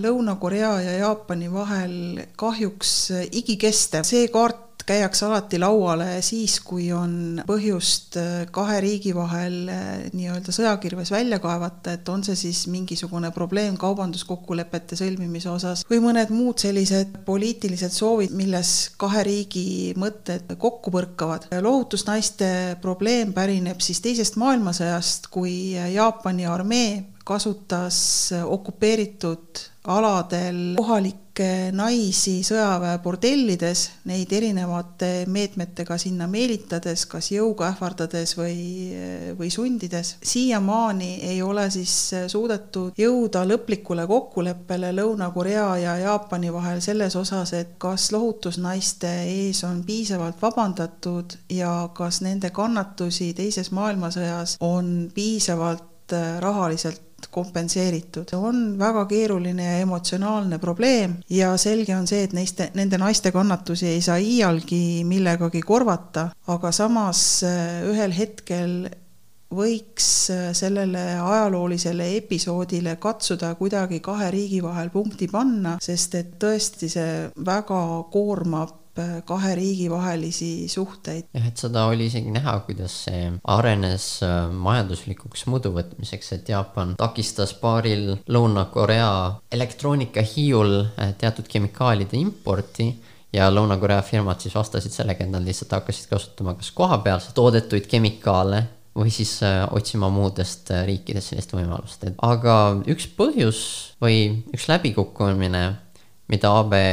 Lõuna-Korea 0.00 0.70
ja 0.84 0.94
Jaapani 1.02 1.50
vahel 1.52 2.22
kahjuks 2.36 2.92
igikestev. 3.30 4.06
see 4.08 4.28
kaart 4.32 4.65
käiakse 4.86 5.26
alati 5.26 5.58
lauale 5.58 6.20
siis, 6.22 6.58
kui 6.64 6.88
on 6.94 7.42
põhjust 7.46 8.18
äh, 8.20 8.34
kahe 8.54 8.78
riigi 8.82 9.14
vahel 9.16 9.56
äh, 9.72 9.88
nii-öelda 10.14 10.54
sõjakirves 10.54 11.10
välja 11.14 11.40
kaevata, 11.42 11.96
et 11.96 12.08
on 12.12 12.22
see 12.26 12.38
siis 12.38 12.64
mingisugune 12.72 13.32
probleem 13.34 13.76
kaubanduskokkulepete 13.80 14.98
sõlmimise 14.98 15.50
osas 15.52 15.84
või 15.90 16.00
mõned 16.04 16.30
muud 16.34 16.62
sellised 16.62 17.18
poliitilised 17.26 17.94
soovid, 17.94 18.34
milles 18.36 18.72
kahe 19.00 19.26
riigi 19.26 19.66
mõtted 19.98 20.56
kokku 20.58 20.94
põrkavad. 20.94 21.50
lohutusnaiste 21.60 22.78
probleem 22.82 23.34
pärineb 23.36 23.82
siis 23.82 24.00
teisest 24.04 24.38
maailmasõjast, 24.40 25.30
kui 25.34 25.74
Jaapani 25.74 26.46
armee 26.46 27.04
kasutas 27.26 27.98
okupeeritud 28.46 29.66
aladel 29.90 30.76
kohalikke 30.78 31.25
naisi 31.72 32.40
sõjaväe 32.46 32.98
bordellides, 33.04 33.82
neid 34.08 34.32
erinevate 34.32 35.10
meetmetega 35.30 35.98
sinna 36.00 36.28
meelitades, 36.30 37.06
kas 37.10 37.30
jõuga 37.32 37.70
ähvardades 37.72 38.36
või, 38.38 38.58
või 39.38 39.50
sundides. 39.52 40.16
siiamaani 40.22 41.10
ei 41.30 41.42
ole 41.42 41.68
siis 41.70 41.94
suudetud 42.32 42.98
jõuda 42.98 43.44
lõplikule 43.48 44.06
kokkuleppele 44.06 44.92
Lõuna-Korea 44.96 45.68
ja 45.82 45.96
Jaapani 46.02 46.52
vahel 46.52 46.80
selles 46.80 47.16
osas, 47.16 47.52
et 47.52 47.76
kas 47.78 48.10
lohutusnaiste 48.12 49.12
ees 49.24 49.64
on 49.64 49.82
piisavalt 49.86 50.42
vabandatud 50.42 51.38
ja 51.50 51.88
kas 51.94 52.20
nende 52.24 52.50
kannatusi 52.50 53.32
teises 53.34 53.70
maailmasõjas 53.70 54.56
on 54.60 55.10
piisavalt 55.14 56.14
rahaliselt 56.40 57.05
kompenseeritud. 57.30 58.32
on 58.34 58.78
väga 58.78 59.06
keeruline 59.06 59.64
ja 59.64 59.78
emotsionaalne 59.78 60.58
probleem 60.58 61.16
ja 61.30 61.56
selge 61.56 61.96
on 61.96 62.06
see, 62.06 62.22
et 62.24 62.32
neist, 62.32 62.60
nende 62.74 62.98
naiste 62.98 63.32
kannatusi 63.32 63.86
ei 63.86 64.00
saa 64.00 64.18
iialgi 64.18 65.04
millegagi 65.04 65.62
korvata, 65.62 66.30
aga 66.46 66.72
samas 66.72 67.42
äh, 67.44 67.82
ühel 67.90 68.14
hetkel 68.16 68.86
võiks 69.56 70.30
äh, 70.34 70.48
sellele 70.56 71.04
ajaloolisele 71.22 72.08
episoodile 72.16 72.96
katsuda 73.02 73.54
kuidagi 73.54 74.00
kahe 74.00 74.30
riigi 74.34 74.62
vahel 74.62 74.90
punkti 74.90 75.28
panna, 75.30 75.76
sest 75.82 76.18
et 76.18 76.34
tõesti 76.42 76.90
see 76.90 77.12
väga 77.46 77.82
koormab 78.12 78.85
kahe 79.24 79.54
riigi 79.54 79.88
vahelisi 79.90 80.68
suhteid. 80.68 81.28
jah, 81.34 81.48
et 81.48 81.56
seda 81.60 81.86
oli 81.90 82.08
isegi 82.10 82.32
näha, 82.32 82.58
kuidas 82.66 82.94
see 83.06 83.30
arenes 83.56 84.06
äh, 84.24 84.36
majanduslikuks 84.52 85.46
mõõduvõtmiseks, 85.52 86.32
et 86.36 86.52
Jaapan 86.52 86.94
takistas 87.00 87.54
paaril 87.60 88.14
Lõuna-Korea 88.32 89.10
elektroonikahiiul 89.52 90.78
äh, 90.84 91.12
teatud 91.18 91.48
kemikaalide 91.50 92.18
importi 92.20 92.88
ja 93.36 93.50
Lõuna-Korea 93.52 94.00
firmad 94.06 94.40
siis 94.40 94.56
vastasid 94.56 94.94
sellega, 94.94 95.24
et 95.24 95.32
nad 95.32 95.44
lihtsalt 95.44 95.76
hakkasid 95.76 96.10
kasutama 96.10 96.56
kas 96.56 96.72
kohapealselt 96.76 97.36
toodetuid 97.36 97.88
kemikaale 97.90 98.64
või 98.96 99.10
siis 99.12 99.38
otsima 99.76 100.08
muudest 100.08 100.70
riikidest 100.86 101.34
sellist 101.34 101.50
võimalust, 101.52 102.06
et 102.08 102.14
aga 102.24 102.78
üks 102.88 103.10
põhjus 103.18 103.58
või 104.00 104.46
üks 104.56 104.70
läbikukkumine 104.70 105.66
mida 106.32 106.52
Abe, 106.58 106.84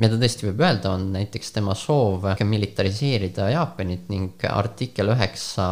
mida 0.00 0.18
tõesti 0.20 0.48
võib 0.48 0.62
öelda, 0.64 0.94
on 0.96 1.10
näiteks 1.14 1.52
tema 1.56 1.74
soov 1.78 2.30
militariseerida 2.44 3.50
Jaapanit 3.52 4.08
ning 4.12 4.46
artikkel 4.48 5.12
üheksa 5.14 5.68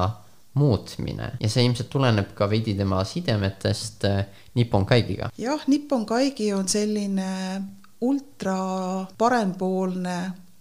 muutmine 0.59 1.31
ja 1.40 1.48
see 1.48 1.64
ilmselt 1.64 1.88
tuleneb 1.92 2.35
ka 2.37 2.48
veidi 2.50 2.74
tema 2.76 3.00
sidemetest 3.09 4.05
äh, 4.05 4.24
Nippon 4.59 4.85
Kaigiga. 4.87 5.31
jah, 5.38 5.62
Nippon 5.66 6.05
Kaigi 6.07 6.52
on 6.52 6.68
selline 6.68 7.28
ultra 8.05 8.57
parempoolne 9.18 10.16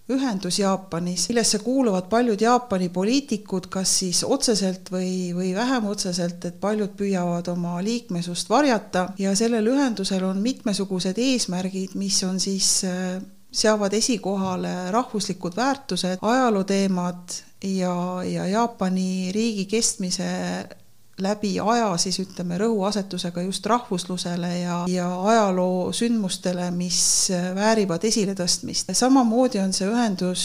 ühendus 0.09 0.59
Jaapanis, 0.59 1.27
millesse 1.29 1.59
kuuluvad 1.59 2.07
paljud 2.09 2.41
Jaapani 2.41 2.89
poliitikud, 2.89 3.67
kas 3.71 3.93
siis 3.99 4.23
otseselt 4.23 4.89
või, 4.91 5.31
või 5.35 5.53
vähem 5.55 5.85
otseselt, 5.91 6.45
et 6.45 6.57
paljud 6.59 6.95
püüavad 6.97 7.47
oma 7.53 7.77
liikmesust 7.83 8.49
varjata. 8.49 9.07
Ja 9.19 9.35
sellel 9.35 9.67
ühendusel 9.71 10.25
on 10.27 10.41
mitmesugused 10.41 11.17
eesmärgid, 11.17 11.95
mis 11.95 12.23
on 12.27 12.39
siis 12.39 12.81
äh, 12.87 13.21
seavad 13.51 13.93
esikohale 13.93 14.91
rahvuslikud 14.91 15.55
väärtused, 15.55 16.19
ajalooteemad 16.21 17.39
ja, 17.63 17.95
ja 18.25 18.47
Jaapani 18.47 19.31
riigi 19.35 19.65
kestmise 19.65 20.27
läbi 21.21 21.53
aja 21.59 21.91
siis 22.01 22.19
ütleme 22.23 22.57
rõhuasetusega 22.61 23.45
just 23.45 23.65
rahvuslusele 23.65 24.51
ja, 24.59 24.81
ja 24.89 25.07
ajaloo 25.21 25.91
sündmustele, 25.95 26.71
mis 26.75 27.31
väärivad 27.55 28.03
esiletõstmist. 28.09 28.93
samamoodi 28.93 29.59
on 29.63 29.73
see 29.73 29.89
ühendus 29.89 30.43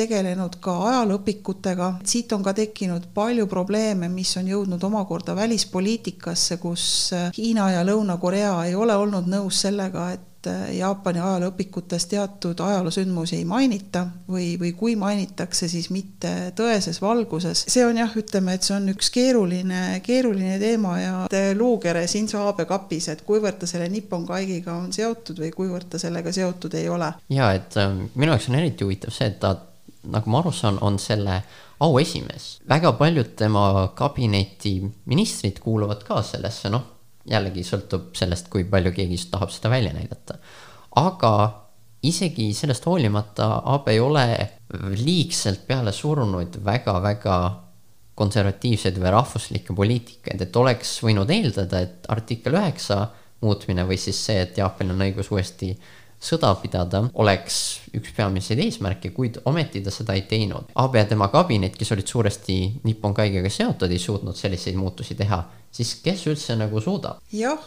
tegelenud 0.00 0.56
ka 0.62 0.76
ajalooõpikutega, 0.88 1.90
siit 2.08 2.32
on 2.32 2.44
ka 2.46 2.54
tekkinud 2.56 3.10
palju 3.14 3.46
probleeme, 3.50 4.08
mis 4.08 4.32
on 4.40 4.48
jõudnud 4.48 4.84
omakorda 4.86 5.34
välispoliitikasse, 5.36 6.56
kus 6.62 6.84
Hiina 7.36 7.70
ja 7.74 7.84
Lõuna-Korea 7.84 8.54
ei 8.68 8.74
ole 8.74 8.96
olnud 8.96 9.28
nõus 9.28 9.60
sellega, 9.66 10.10
et 10.14 10.29
et 10.40 10.48
äh, 10.48 10.76
Jaapani 10.76 11.20
ajalooõpikutes 11.20 12.06
teatud 12.06 12.60
ajaloosündmusi 12.60 13.36
ei 13.36 13.44
mainita 13.44 14.06
või, 14.28 14.54
või 14.60 14.72
kui 14.76 14.96
mainitakse, 14.96 15.68
siis 15.68 15.90
mitte 15.90 16.52
tõeses 16.56 17.00
valguses. 17.02 17.64
see 17.68 17.84
on 17.84 17.98
jah, 18.00 18.12
ütleme, 18.16 18.54
et 18.54 18.64
see 18.64 18.74
on 18.76 18.88
üks 18.92 19.10
keeruline, 19.12 20.00
keeruline 20.04 20.58
teema 20.58 20.98
ja 21.00 21.14
luukere 21.56 22.06
Shinzo 22.08 22.46
Abe 22.48 22.64
kapis, 22.64 23.08
et 23.08 23.24
kuivõrd 23.26 23.60
ta 23.60 23.66
selle 23.66 23.88
Nippon 23.88 24.26
Kaigiga 24.26 24.74
on 24.74 24.92
seotud 24.92 25.42
või 25.44 25.50
kuivõrd 25.56 25.90
ta 25.90 26.00
sellega 26.00 26.32
seotud 26.32 26.74
ei 26.74 26.88
ole. 26.88 27.12
ja 27.28 27.52
et 27.52 27.76
äh, 27.76 27.90
minu 28.14 28.32
jaoks 28.32 28.48
on 28.48 28.60
eriti 28.62 28.84
huvitav 28.84 29.12
see, 29.12 29.28
et 29.28 29.40
ta, 29.40 29.56
nagu 30.08 30.30
ma 30.30 30.40
aru 30.40 30.52
saan, 30.56 30.78
on 30.80 30.98
selle 30.98 31.42
auesimees. 31.80 32.60
väga 32.68 32.92
paljud 32.92 33.36
tema 33.36 33.92
kabineti 33.94 34.80
ministrid 35.04 35.60
kuuluvad 35.60 36.04
ka 36.06 36.22
sellesse, 36.22 36.72
noh 36.72 36.99
jällegi 37.28 37.64
sõltub 37.66 38.14
sellest, 38.16 38.48
kui 38.52 38.64
palju 38.64 38.92
keegi 38.96 39.18
tahab 39.30 39.52
seda 39.52 39.70
välja 39.72 39.92
näidata. 39.96 40.38
aga 40.96 41.32
isegi 42.02 42.52
sellest 42.56 42.86
hoolimata 42.86 43.62
AB 43.74 43.88
ei 43.92 44.00
ole 44.00 44.26
liigselt 45.04 45.66
peale 45.66 45.92
surunud 45.92 46.56
väga-väga 46.64 47.36
konservatiivseid 48.20 48.98
või 49.00 49.12
rahvuslikke 49.14 49.74
poliitikaid, 49.76 50.40
et 50.40 50.56
oleks 50.56 50.98
võinud 51.04 51.30
eeldada, 51.30 51.80
et 51.80 52.08
artikkel 52.12 52.56
üheksa 52.58 53.06
muutmine 53.40 53.86
või 53.88 53.96
siis 54.00 54.18
see, 54.26 54.42
et 54.42 54.58
Jaapanil 54.60 54.96
on 54.96 55.06
õigus 55.06 55.30
uuesti 55.32 55.70
sõda 56.20 56.50
pidada 56.60 57.00
oleks 57.22 57.56
üks 57.96 58.12
peamiseid 58.16 58.60
eesmärke, 58.60 59.12
kuid 59.16 59.38
ometi 59.48 59.80
ta 59.80 59.92
seda 59.94 60.16
ei 60.18 60.26
teinud. 60.28 60.68
Abe 60.76 61.00
ja 61.00 61.08
tema 61.08 61.30
kabinet, 61.32 61.78
kes 61.80 61.94
olid 61.96 62.12
suuresti 62.12 62.58
Nippon 62.84 63.16
Kaigega 63.16 63.48
seotud, 63.52 63.90
ei 63.90 64.02
suutnud 64.02 64.36
selliseid 64.36 64.76
muutusi 64.76 65.16
teha, 65.16 65.40
siis 65.72 65.94
kes 66.04 66.26
üldse 66.30 66.56
nagu 66.58 66.80
suudab? 66.80 67.20
jah, 67.32 67.60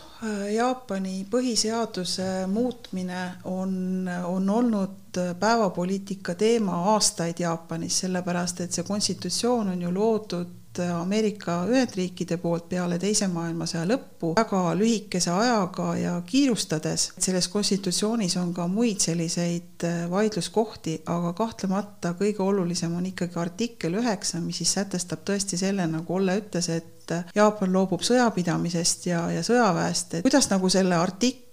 Jaapani 0.54 1.26
põhiseaduse 1.32 2.48
muutmine 2.52 3.24
on, 3.52 4.08
on 4.08 4.50
olnud 4.50 5.22
päevapoliitika 5.40 6.36
teema 6.40 6.84
aastaid 6.96 7.40
Jaapanis, 7.44 8.00
sellepärast 8.06 8.64
et 8.64 8.76
see 8.76 8.88
konstitutsioon 8.88 9.74
on 9.76 9.82
ju 9.88 9.94
loodud 9.94 10.60
Ameerika 10.80 11.64
Ühendriikide 11.70 12.38
poolt 12.42 12.70
peale 12.70 12.98
Teise 13.00 13.28
maailmasõja 13.32 13.84
lõppu 13.90 14.34
väga 14.38 14.62
lühikese 14.78 15.32
ajaga 15.32 15.90
ja 15.98 16.14
kiirustades. 16.26 17.12
selles 17.18 17.48
konstitutsioonis 17.48 18.38
on 18.38 18.54
ka 18.54 18.68
muid 18.68 19.04
selliseid 19.04 19.86
äh, 19.88 20.10
vaidluskohti, 20.12 21.02
aga 21.06 21.34
kahtlemata 21.34 22.16
kõige 22.20 22.42
olulisem 22.44 22.96
on 22.96 23.06
ikkagi 23.12 23.40
artikkel 23.40 24.00
üheksa, 24.02 24.42
mis 24.42 24.62
siis 24.62 24.74
sätestab 24.80 25.26
tõesti 25.28 25.58
selle, 25.58 25.88
nagu 25.88 26.14
Olle 26.14 26.38
ütles, 26.42 26.70
et 26.70 26.90
Jaapan 27.36 27.74
loobub 27.74 28.04
sõjapidamisest 28.06 29.10
ja, 29.10 29.26
ja 29.34 29.42
sõjaväest, 29.44 30.14
et 30.20 30.24
kuidas 30.24 30.48
nagu 30.52 30.70
selle 30.72 30.96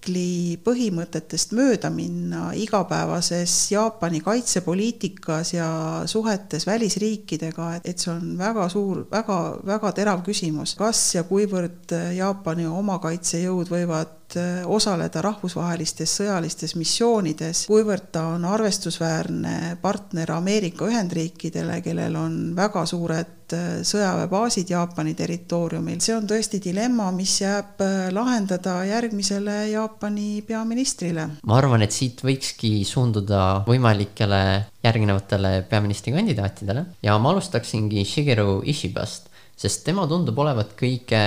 artikli 0.00 0.56
põhimõtetest 0.64 1.52
mööda 1.52 1.90
minna 1.92 2.54
igapäevases 2.56 3.70
Jaapani 3.72 4.20
kaitsepoliitikas 4.24 5.52
ja 5.52 6.02
suhetes 6.06 6.66
välisriikidega, 6.66 7.76
et, 7.76 7.86
et 7.86 7.98
see 7.98 8.12
on 8.12 8.38
väga 8.38 8.68
suur 8.72 9.04
väga,, 9.10 9.60
väga-väga 9.66 9.92
terav 9.92 10.22
küsimus, 10.24 10.74
kas 10.74 11.14
ja 11.14 11.22
kuivõrd 11.24 11.92
Jaapani 12.16 12.66
oma 12.66 12.98
kaitsejõud 12.98 13.68
võivad 13.68 14.16
Äh, 14.36 14.62
osaleda 14.70 15.22
rahvusvahelistes 15.24 16.12
sõjalistes 16.20 16.76
missioonides, 16.78 17.64
kuivõrd 17.70 18.10
ta 18.14 18.28
on 18.36 18.44
arvestusväärne 18.46 19.76
partner 19.82 20.30
Ameerika 20.36 20.86
Ühendriikidele, 20.86 21.80
kellel 21.82 22.14
on 22.18 22.36
väga 22.56 22.84
suured 22.86 23.54
äh, 23.56 23.80
sõjaväebaasid 23.86 24.70
Jaapani 24.70 25.16
territooriumil, 25.18 25.98
see 26.04 26.14
on 26.14 26.28
tõesti 26.30 26.60
dilemma, 26.62 27.08
mis 27.16 27.40
jääb 27.40 27.82
äh, 27.82 27.96
lahendada 28.14 28.76
järgmisele 28.86 29.56
Jaapani 29.72 30.44
peaministrile. 30.46 31.26
ma 31.42 31.58
arvan, 31.58 31.82
et 31.82 31.96
siit 31.96 32.22
võikski 32.22 32.84
suunduda 32.86 33.64
võimalikele 33.66 34.42
järgnevatele 34.84 35.56
peaministrikandidaatidele 35.70 36.86
ja 37.02 37.18
ma 37.18 37.34
alustaksingi 37.34 38.06
Shigeru 38.06 38.60
Ishibast, 38.62 39.26
sest 39.58 39.82
tema 39.88 40.06
tundub 40.06 40.38
olevat 40.38 40.76
kõige 40.78 41.24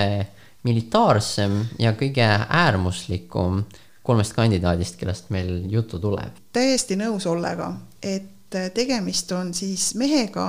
militaarsem 0.63 1.60
ja 1.80 1.93
kõige 1.99 2.28
äärmuslikum 2.49 3.63
kolmest 4.04 4.36
kandidaadist, 4.36 4.97
kellest 4.99 5.30
meil 5.32 5.63
juttu 5.71 5.99
tuleb. 5.99 6.39
täiesti 6.54 6.95
nõus 6.99 7.28
Ollega, 7.28 7.71
et 8.04 8.32
tegemist 8.73 9.32
on 9.32 9.54
siis 9.54 9.93
mehega, 9.97 10.47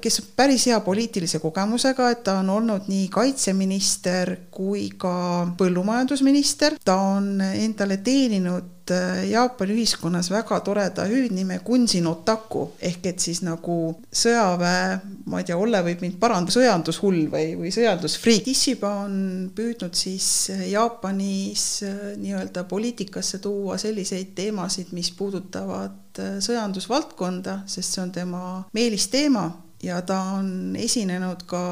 kes 0.00 0.20
on 0.20 0.28
päris 0.36 0.66
hea 0.70 0.78
poliitilise 0.80 1.38
kogemusega, 1.42 2.10
et 2.10 2.22
ta 2.24 2.38
on 2.40 2.50
olnud 2.50 2.88
nii 2.88 3.08
kaitseminister 3.12 4.36
kui 4.50 4.88
ka 4.98 5.14
põllumajandusminister, 5.58 6.78
ta 6.84 6.96
on 6.96 7.40
endale 7.40 7.98
teeninud 8.06 8.73
äh, 8.92 9.24
Jaapani 9.30 9.74
ühiskonnas 9.78 10.30
väga 10.32 10.58
toreda 10.66 11.06
hüüdnime 11.08 11.60
Kunsin 11.64 12.06
Otaku 12.10 12.66
ehk 12.84 13.06
et 13.10 13.24
siis 13.24 13.40
nagu 13.46 13.94
sõjaväe, 14.12 14.98
ma 15.30 15.40
ei 15.40 15.48
tea, 15.48 15.58
Olle 15.60 15.80
võib 15.86 16.04
mind 16.04 16.18
parandada, 16.20 16.54
sõjandushull 16.56 17.28
või, 17.32 17.54
või 17.60 17.72
sõjandusfriik. 17.74 18.48
Ishiba 18.52 18.90
on 19.06 19.16
püüdnud 19.56 19.96
siis 19.96 20.28
Jaapanis 20.70 21.66
äh, 21.86 22.00
nii-öelda 22.20 22.66
poliitikasse 22.68 23.40
tuua 23.44 23.78
selliseid 23.80 24.34
teemasid, 24.36 24.92
mis 24.96 25.12
puudutavad 25.16 26.22
äh, 26.22 26.38
sõjandusvaldkonda, 26.44 27.62
sest 27.70 27.96
see 27.96 28.04
on 28.04 28.14
tema 28.14 28.44
meelisteema 28.76 29.48
ja 29.84 30.00
ta 30.02 30.18
on 30.38 30.76
esinenud 30.78 31.44
ka 31.46 31.62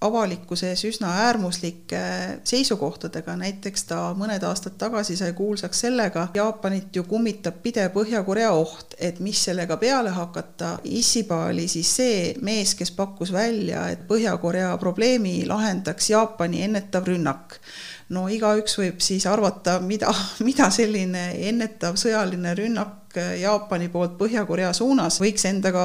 avalikkuse 0.00 0.70
ees 0.72 0.84
üsna 0.88 1.12
äärmuslike 1.26 2.02
seisukohtadega, 2.48 3.36
näiteks 3.40 3.86
ta 3.90 4.00
mõned 4.18 4.44
aastad 4.46 4.76
tagasi 4.80 5.16
sai 5.16 5.32
kuulsaks 5.38 5.84
sellega, 5.86 6.28
Jaapanit 6.34 6.96
ju 6.96 7.04
kummitab 7.08 7.62
pidev 7.62 7.92
Põhja-Korea 7.96 8.52
oht, 8.56 8.96
et 8.98 9.20
mis 9.20 9.40
sellega 9.44 9.76
peale 9.80 10.12
hakata. 10.14 10.76
Issiba 10.84 11.44
oli 11.50 11.66
siis 11.68 11.90
see 11.96 12.20
mees, 12.42 12.74
kes 12.78 12.92
pakkus 12.96 13.32
välja, 13.32 13.88
et 13.92 14.06
Põhja-Korea 14.08 14.74
probleemi 14.80 15.42
lahendaks 15.48 16.10
Jaapani 16.10 16.62
ennetav 16.68 17.08
rünnak 17.08 17.58
no 18.10 18.26
igaüks 18.28 18.76
võib 18.78 19.00
siis 19.04 19.26
arvata, 19.30 19.78
mida, 19.80 20.10
mida 20.46 20.68
selline 20.74 21.30
ennetav 21.48 21.98
sõjaline 22.00 22.54
rünnak 22.58 22.98
Jaapani 23.12 23.90
poolt 23.92 24.14
Põhja-Korea 24.16 24.70
suunas 24.72 25.18
võiks 25.20 25.44
endaga 25.44 25.84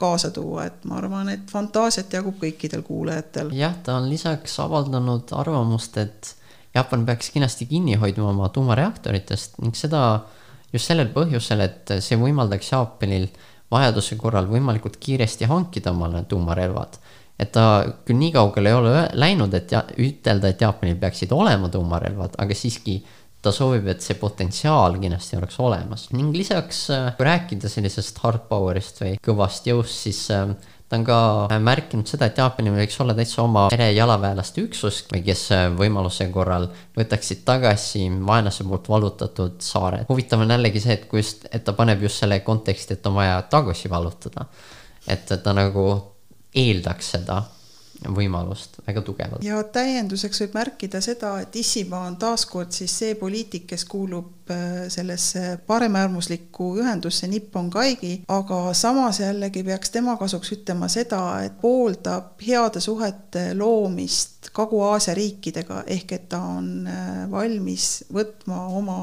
kaasa 0.00 0.30
tuua, 0.32 0.70
et 0.70 0.86
ma 0.88 0.96
arvan, 1.02 1.28
et 1.28 1.50
fantaasiat 1.52 2.14
jagub 2.16 2.38
kõikidel 2.40 2.80
kuulajatel. 2.86 3.52
jah, 3.56 3.74
ta 3.84 3.98
on 4.00 4.08
lisaks 4.08 4.58
avaldanud 4.64 5.34
arvamust, 5.36 5.98
et 6.00 6.36
Jaapan 6.72 7.04
peaks 7.04 7.28
kindlasti 7.34 7.66
kinni 7.68 7.98
hoidma 8.00 8.30
oma 8.30 8.48
tuumareaktoritest 8.48 9.58
ning 9.60 9.76
seda 9.76 10.22
just 10.72 10.88
sellel 10.88 11.10
põhjusel, 11.12 11.60
et 11.60 11.92
see 12.00 12.16
võimaldaks 12.16 12.72
Jaapanil 12.72 13.28
vajaduse 13.72 14.16
korral 14.20 14.48
võimalikult 14.48 14.96
kiiresti 15.00 15.48
hankida 15.50 15.92
omale 15.92 16.24
tuumarelvad 16.28 16.96
et 17.40 17.52
ta 17.52 17.64
küll 18.06 18.20
nii 18.20 18.32
kaugele 18.34 18.70
ei 18.70 18.76
ole 18.76 19.06
läinud, 19.18 19.54
et 19.54 19.72
ja, 19.72 19.82
ütelda, 19.98 20.52
et 20.52 20.60
Jaapanil 20.60 20.98
peaksid 21.00 21.32
olema 21.34 21.70
tuumarelvad, 21.72 22.36
aga 22.42 22.56
siiski 22.56 23.00
ta 23.42 23.50
soovib, 23.54 23.88
et 23.90 24.04
see 24.04 24.18
potentsiaal 24.20 25.00
kindlasti 25.02 25.38
oleks 25.38 25.56
olemas 25.62 26.06
ning 26.14 26.34
lisaks, 26.36 26.84
äh, 26.94 27.08
kui 27.16 27.26
rääkida 27.26 27.70
sellisest 27.70 28.20
hard 28.22 28.46
power'ist 28.50 29.02
või 29.02 29.16
kõvast 29.24 29.66
jõust, 29.66 30.04
siis 30.04 30.20
äh, 30.34 30.52
ta 30.86 31.00
on 31.00 31.06
ka 31.08 31.18
märkinud 31.64 32.06
seda, 32.06 32.28
et 32.28 32.38
Jaapanil 32.38 32.76
võiks 32.76 32.98
olla 33.02 33.16
täitsa 33.18 33.42
oma 33.42 33.64
merejalaväelaste 33.72 34.62
üksus 34.62 35.00
kes 35.10 35.46
äh, 35.56 35.64
võimaluse 35.74 36.28
korral 36.34 36.68
võtaksid 36.98 37.42
tagasi 37.48 38.06
vaenlase 38.28 38.68
poolt 38.68 38.92
vallutatud 38.92 39.58
saared. 39.64 40.06
huvitav 40.12 40.44
on 40.44 40.54
jällegi 40.54 40.84
see, 40.84 41.00
et 41.00 41.08
kui 41.10 41.24
just, 41.24 41.48
et 41.50 41.66
ta 41.66 41.74
paneb 41.74 42.06
just 42.06 42.22
selle 42.22 42.38
konteksti, 42.46 43.00
et 43.00 43.10
on 43.10 43.18
vaja 43.18 43.42
tagasi 43.50 43.90
vallutada. 43.90 44.46
et 45.10 45.26
ta 45.26 45.52
nagu 45.56 46.11
eeldaks 46.54 47.14
seda 47.16 47.42
võimalust 48.10 48.80
väga 48.86 49.02
tugevalt. 49.06 49.44
ja 49.44 49.62
täienduseks 49.62 50.42
võib 50.42 50.56
märkida 50.56 51.00
seda, 51.04 51.34
et 51.42 51.56
Issimaa 51.56 52.06
on 52.08 52.16
taaskord 52.20 52.72
siis 52.74 52.94
see 52.98 53.14
poliitik, 53.18 53.66
kes 53.70 53.84
kuulub 53.88 54.50
äh, 54.50 54.88
sellesse 54.92 55.58
paremäärmuslikku 55.66 56.72
ühendusse 56.82 57.28
Nippon 57.30 57.70
Kaigi, 57.70 58.14
aga 58.28 58.60
samas 58.74 59.20
jällegi 59.22 59.62
peaks 59.66 59.94
tema 59.94 60.16
kasuks 60.20 60.52
ütlema 60.56 60.88
seda, 60.92 61.22
et 61.46 61.60
pooldab 61.60 62.42
heade 62.46 62.82
suhete 62.82 63.52
loomist 63.58 64.50
Kagu-Aasia 64.52 65.14
riikidega, 65.16 65.84
ehk 65.86 66.18
et 66.18 66.28
ta 66.32 66.42
on 66.56 66.88
äh, 66.90 67.30
valmis 67.30 68.04
võtma 68.12 68.66
oma 68.78 69.00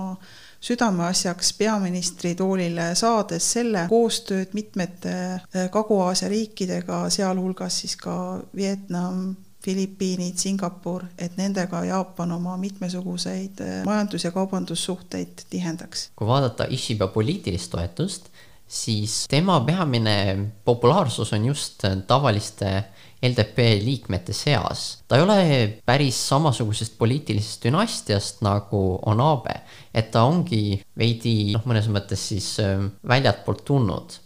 südameasjaks 0.62 1.54
peaministri 1.58 2.34
toolile 2.36 2.92
saades 2.96 3.52
selle 3.54 3.86
koostööd 3.90 4.56
mitmete 4.58 5.14
äh, 5.34 5.70
Kagu-Aasia 5.72 6.30
riikidega, 6.32 7.06
sealhulgas 7.14 7.80
siis 7.84 7.96
ka 8.00 8.16
Vietnam, 8.56 9.36
Filipiinid, 9.64 10.38
Singapur, 10.40 11.04
et 11.20 11.36
nendega 11.38 11.84
Jaapan 11.88 12.32
oma 12.32 12.58
mitmesuguseid 12.58 13.64
äh, 13.64 13.80
majandus- 13.88 14.28
ja 14.28 14.32
kaubandussuhteid 14.36 15.46
tihendaks. 15.50 16.10
kui 16.16 16.28
vaadata 16.28 16.68
Ishiba 16.70 17.08
poliitilist 17.08 17.72
toetust, 17.72 18.30
siis 18.68 19.26
tema 19.30 19.60
peamine 19.60 20.50
populaarsus 20.66 21.34
on 21.34 21.46
just 21.46 21.84
tavaliste 22.08 22.84
LDP 23.22 23.66
liikmete 23.84 24.34
seas. 24.34 25.04
ta 25.08 25.18
ei 25.18 25.24
ole 25.24 25.42
päris 25.86 26.20
samasugusest 26.30 26.98
poliitilisest 26.98 27.66
dünastiast 27.68 28.42
nagu 28.46 29.00
on 29.12 29.22
Abe, 29.24 29.58
et 29.94 30.12
ta 30.12 30.24
ongi 30.24 30.80
veidi 30.98 31.52
noh, 31.56 31.66
mõnes 31.68 31.90
mõttes 31.92 32.24
siis 32.32 32.54
äh, 32.64 32.80
väljatpoolt 33.08 33.66
tulnud. 33.68 34.20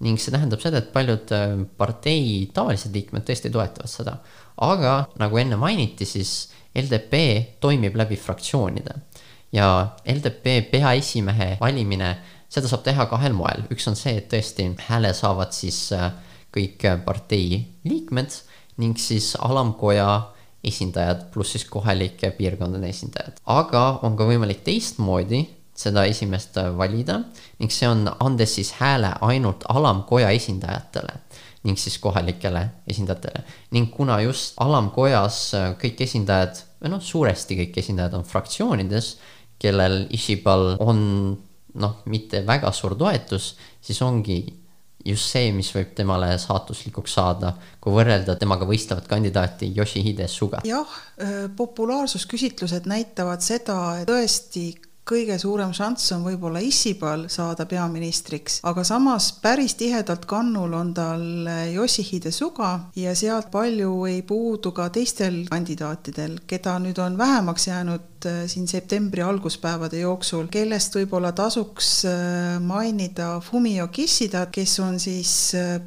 ning 0.00 0.20
see 0.20 0.30
tähendab 0.30 0.62
seda, 0.62 0.78
et 0.78 0.92
paljud 0.94 1.32
äh, 1.36 1.56
partei 1.76 2.48
tavalised 2.54 2.94
liikmed 2.94 3.26
tõesti 3.28 3.52
toetavad 3.52 3.92
seda. 3.92 4.18
aga 4.56 4.94
nagu 5.20 5.38
enne 5.38 5.56
mainiti, 5.60 6.08
siis 6.08 6.48
LDP 6.74 7.60
toimib 7.60 7.96
läbi 7.96 8.16
fraktsioonide 8.16 8.96
ja 9.52 9.96
LDP 10.06 10.70
peaesimehe 10.70 11.56
valimine, 11.60 12.16
seda 12.48 12.68
saab 12.68 12.84
teha 12.84 13.06
kahel 13.10 13.36
moel, 13.36 13.64
üks 13.72 13.88
on 13.90 13.96
see, 13.96 14.16
et 14.20 14.28
tõesti 14.32 14.70
hääle 14.88 15.12
saavad 15.16 15.52
siis 15.56 15.90
äh, 15.92 16.12
kõik 16.58 16.88
partei 17.06 17.62
liikmed 17.88 18.34
ning 18.82 18.98
siis 19.00 19.32
alamkoja 19.38 20.08
esindajad 20.68 21.28
pluss 21.32 21.54
siis 21.54 21.64
kohalike 21.70 22.32
piirkondade 22.36 22.88
esindajad. 22.90 23.38
aga 23.46 24.00
on 24.02 24.16
ka 24.18 24.26
võimalik 24.26 24.64
teistmoodi 24.66 25.44
seda 25.78 26.04
esimest 26.10 26.58
valida 26.76 27.20
ning 27.60 27.72
see 27.72 27.88
on 27.88 28.08
andes 28.18 28.56
siis 28.58 28.74
hääle 28.80 29.14
ainult 29.22 29.64
alamkoja 29.70 30.30
esindajatele 30.34 31.14
ning 31.66 31.78
siis 31.78 31.98
kohalikele 31.98 32.64
esindajatele. 32.90 33.44
ning 33.70 33.90
kuna 33.94 34.20
just 34.22 34.54
alamkojas 34.62 35.54
kõik 35.82 36.02
esindajad 36.06 36.62
või 36.82 36.94
noh, 36.94 37.02
suuresti 37.02 37.58
kõik 37.58 37.78
esindajad 37.82 38.14
on 38.14 38.24
fraktsioonides, 38.26 39.16
kellel 39.58 40.06
Ishibal 40.14 40.76
on 40.78 41.00
noh, 41.74 41.94
mitte 42.06 42.44
väga 42.46 42.70
suur 42.72 42.94
toetus, 42.98 43.56
siis 43.82 43.98
ongi 44.02 44.38
just 45.04 45.30
see, 45.30 45.52
mis 45.54 45.70
võib 45.74 45.94
temale 45.96 46.32
saatuslikuks 46.40 47.14
saada, 47.18 47.52
kui 47.80 47.94
võrrelda 47.94 48.36
temaga 48.40 48.66
võistlevat 48.68 49.06
kandidaati 49.10 49.70
Yoshihide 49.76 50.28
Suga. 50.28 50.62
jah, 50.66 50.98
populaarsusküsitlused 51.56 52.88
näitavad 52.90 53.44
seda, 53.44 53.78
et 54.00 54.10
tõesti 54.10 54.70
kõige 55.08 55.38
suurem 55.40 55.72
šanss 55.76 56.12
on 56.16 56.24
võib-olla 56.26 56.60
Issibal 56.64 57.26
saada 57.32 57.66
peaministriks, 57.68 58.58
aga 58.68 58.84
samas 58.84 59.30
päris 59.42 59.74
tihedalt 59.78 60.26
kannul 60.28 60.74
on 60.76 60.92
tal 60.96 61.24
Yoshihide 61.72 62.32
Suga 62.34 62.74
ja 62.98 63.14
sealt 63.18 63.50
palju 63.52 63.92
ei 64.10 64.22
puudu 64.26 64.72
ka 64.76 64.88
teistel 64.92 65.44
kandidaatidel, 65.48 66.38
keda 66.46 66.76
nüüd 66.82 67.00
on 67.02 67.18
vähemaks 67.18 67.68
jäänud 67.70 68.28
äh, 68.28 68.42
siin 68.50 68.68
septembri 68.68 69.24
alguspäevade 69.24 70.02
jooksul, 70.02 70.50
kellest 70.52 71.00
võib-olla 71.00 71.32
tasuks 71.32 71.92
äh, 72.08 72.58
mainida 72.60 73.38
Fumio 73.44 73.88
Kishidat, 73.88 74.52
kes 74.52 74.78
on 74.84 75.00
siis 75.00 75.34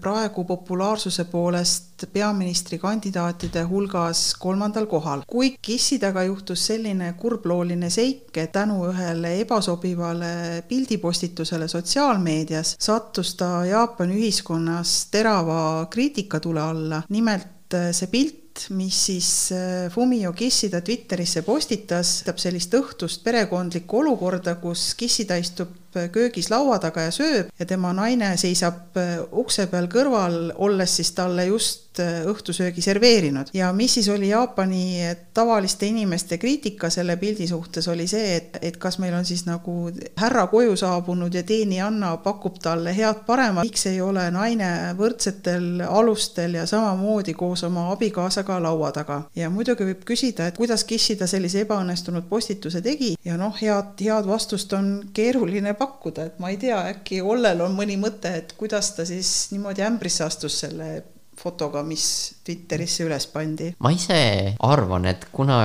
praegu 0.01 0.45
populaarsuse 0.47 1.25
poolest 1.29 1.90
peaministrikandidaatide 2.13 3.63
hulgas 3.69 4.35
kolmandal 4.39 4.85
kohal. 4.85 5.23
kui 5.27 5.55
Kissidaga 5.61 6.23
juhtus 6.23 6.65
selline 6.71 7.13
kurblooline 7.13 7.89
seik, 7.89 8.37
et 8.37 8.51
tänu 8.51 8.85
ühele 8.89 9.37
ebasobivale 9.41 10.63
pildipostitusele 10.67 11.67
sotsiaalmeedias 11.67 12.75
sattus 12.79 13.35
ta 13.35 13.65
Jaapani 13.65 14.19
ühiskonnas 14.19 15.07
terava 15.11 15.87
kriitikatule 15.89 16.61
alla, 16.61 17.03
nimelt 17.09 17.79
see 17.91 18.07
pilt 18.11 18.41
mis 18.69 19.05
siis 19.05 19.51
äh, 19.51 19.91
Fumio 19.91 20.33
Kissida 20.33 20.81
Twitterisse 20.81 21.41
postitas, 21.41 22.21
tähendab 22.21 22.41
sellist 22.43 22.73
õhtust 22.75 23.23
perekondlikku 23.23 24.01
olukorda, 24.01 24.57
kus 24.61 24.91
Kissida 24.99 25.37
istub 25.39 25.80
köögis 26.11 26.49
laua 26.49 26.79
taga 26.79 27.07
ja 27.07 27.11
sööb 27.11 27.51
ja 27.59 27.65
tema 27.65 27.93
naine 27.93 28.33
seisab 28.37 28.97
äh, 28.97 29.19
ukse 29.31 29.67
peal 29.71 29.89
kõrval, 29.91 30.51
olles 30.55 30.95
siis 30.99 31.11
talle 31.17 31.45
just 31.49 31.99
äh, 31.99 32.21
õhtusöögi 32.29 32.81
serveerinud. 32.81 33.51
ja 33.53 33.71
mis 33.73 33.93
siis 33.93 34.09
oli 34.09 34.29
Jaapani 34.29 35.15
tavaliste 35.33 35.85
inimeste 35.85 36.37
kriitika 36.37 36.89
selle 36.89 37.17
pildi 37.17 37.47
suhtes, 37.47 37.87
oli 37.87 38.07
see, 38.07 38.35
et, 38.35 38.57
et 38.61 38.77
kas 38.77 38.99
meil 38.99 39.13
on 39.13 39.25
siis 39.25 39.45
nagu 39.45 39.91
härra 40.19 40.47
koju 40.51 40.75
saabunud 40.75 41.33
ja 41.33 41.43
teenijanna 41.43 42.15
pakub 42.23 42.59
talle 42.61 42.95
head 42.95 43.25
paremat, 43.27 43.67
miks 43.67 43.85
ei 43.91 44.01
ole 44.01 44.27
naine 44.31 44.71
võrdsetel 44.97 45.83
alustel 45.87 46.59
ja 46.59 46.65
samamoodi 46.65 47.33
koos 47.33 47.63
oma 47.67 47.89
abikaasaga 47.91 48.61
laua 48.63 48.91
taga. 48.91 49.21
ja 49.35 49.49
muidugi 49.49 49.87
võib 49.91 50.05
küsida, 50.07 50.47
et 50.47 50.57
kuidas 50.57 50.83
Kissida 50.87 51.27
sellise 51.27 51.65
ebaõnnestunud 51.65 52.27
postituse 52.29 52.81
tegi 52.81 53.15
ja 53.25 53.37
noh, 53.37 53.55
head, 53.61 53.95
head 54.01 54.27
vastust 54.27 54.73
on 54.73 54.91
keeruline 55.13 55.73
pakkuda, 55.81 56.27
et 56.29 56.37
ma 56.43 56.51
ei 56.53 56.59
tea, 56.61 56.77
äkki 56.93 57.21
Ollel 57.25 57.63
on 57.65 57.73
mõni 57.77 57.97
mõte, 58.01 58.31
et 58.43 58.53
kuidas 58.59 58.93
ta 58.97 59.07
siis 59.07 59.49
niimoodi 59.55 59.83
ämbrisse 59.85 60.25
astus 60.27 60.61
selle 60.63 60.93
fotoga, 61.41 61.81
mis 61.83 62.05
Twitterisse 62.45 63.05
üles 63.07 63.25
pandi? 63.33 63.71
ma 63.81 63.93
ise 63.93 64.19
arvan, 64.67 65.09
et 65.09 65.25
kuna 65.33 65.61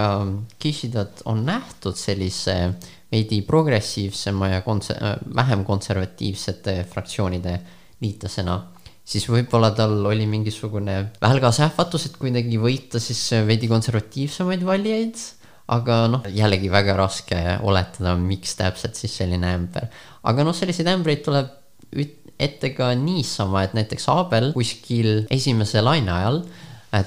Kishidat 0.62 1.24
on 1.28 1.44
nähtud 1.46 1.98
sellise 2.00 2.56
veidi 3.12 3.42
progressiivsema 3.46 4.56
ja 4.56 4.62
konse-, 4.66 4.96
vähem 5.36 5.66
konservatiivsete 5.68 6.80
fraktsioonide 6.90 7.58
liitlasena 8.00 8.56
siis 9.06 9.26
võib-olla 9.30 9.70
tal 9.76 10.00
oli 10.08 10.26
mingisugune 10.28 10.96
välgas 11.22 11.60
ähvatus, 11.64 12.08
et 12.08 12.16
kuidagi 12.18 12.58
võita 12.60 13.00
siis 13.02 13.22
veidi 13.46 13.68
konservatiivsemaid 13.70 14.64
valijaid, 14.66 15.20
aga 15.72 16.04
noh, 16.10 16.26
jällegi 16.30 16.70
väga 16.70 16.94
raske 16.98 17.40
oletada, 17.66 18.14
miks 18.18 18.54
täpselt 18.58 18.98
siis 18.98 19.16
selline 19.18 19.54
ämber. 19.56 19.88
aga 20.22 20.46
noh, 20.46 20.54
selliseid 20.54 20.90
ämbreid 20.92 21.24
tuleb 21.26 21.50
ette 22.38 22.70
ka 22.76 22.92
niisama, 22.98 23.64
et 23.64 23.74
näiteks 23.74 24.08
Abel 24.12 24.52
kuskil 24.54 25.26
esimese 25.32 25.82
laine 25.82 26.12
ajal 26.12 26.42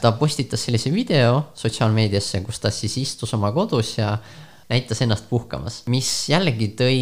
ta 0.01 0.11
postitas 0.17 0.61
sellise 0.65 0.91
video 0.93 1.49
sotsiaalmeediasse, 1.57 2.43
kus 2.45 2.59
ta 2.61 2.71
siis 2.73 2.97
istus 3.01 3.33
oma 3.33 3.51
kodus 3.55 3.95
ja 3.97 4.17
näitas 4.69 5.01
ennast 5.01 5.25
puhkamas, 5.31 5.79
mis 5.89 6.09
jällegi 6.29 6.67
tõi 6.77 6.99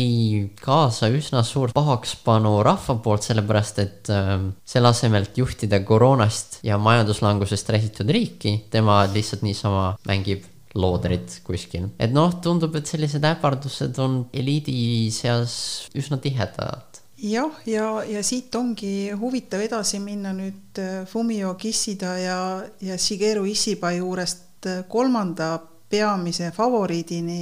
kaasa 0.64 1.10
üsna 1.12 1.42
suurt 1.44 1.76
pahakspanu 1.76 2.62
rahva 2.64 2.96
poolt, 3.04 3.26
sellepärast 3.28 3.82
et 3.84 4.12
äh, 4.14 4.38
selle 4.64 4.94
asemel, 4.94 5.28
et 5.28 5.42
juhtida 5.42 5.82
koroonast 5.84 6.62
ja 6.68 6.80
majanduslangusest 6.80 7.74
räsitud 7.76 8.14
riiki, 8.16 8.62
tema 8.72 9.02
lihtsalt 9.12 9.44
niisama 9.44 9.90
mängib 10.08 10.48
loodrit 10.76 11.40
kuskil. 11.48 11.90
et 12.00 12.14
noh, 12.14 12.34
tundub, 12.44 12.76
et 12.76 12.88
sellised 12.88 13.24
äpardused 13.24 13.98
on 14.04 14.24
eliidi 14.34 15.10
seas 15.14 15.88
üsna 15.96 16.20
tihedad 16.22 17.02
jah, 17.18 17.54
ja, 17.66 17.88
ja 18.06 18.24
siit 18.24 18.56
ongi 18.56 19.12
huvitav 19.18 19.64
edasi 19.66 20.00
minna 20.04 20.34
nüüd 20.38 20.82
äh, 20.82 21.06
Fumio 21.10 21.56
Kissida 21.60 22.18
ja, 22.22 22.40
ja 22.82 22.98
Shigeru 22.98 23.46
Ishiba 23.50 23.92
juurest 23.98 24.68
äh, 24.70 24.84
kolmanda 24.90 25.58
peamise 25.90 26.52
favoriidini 26.52 27.42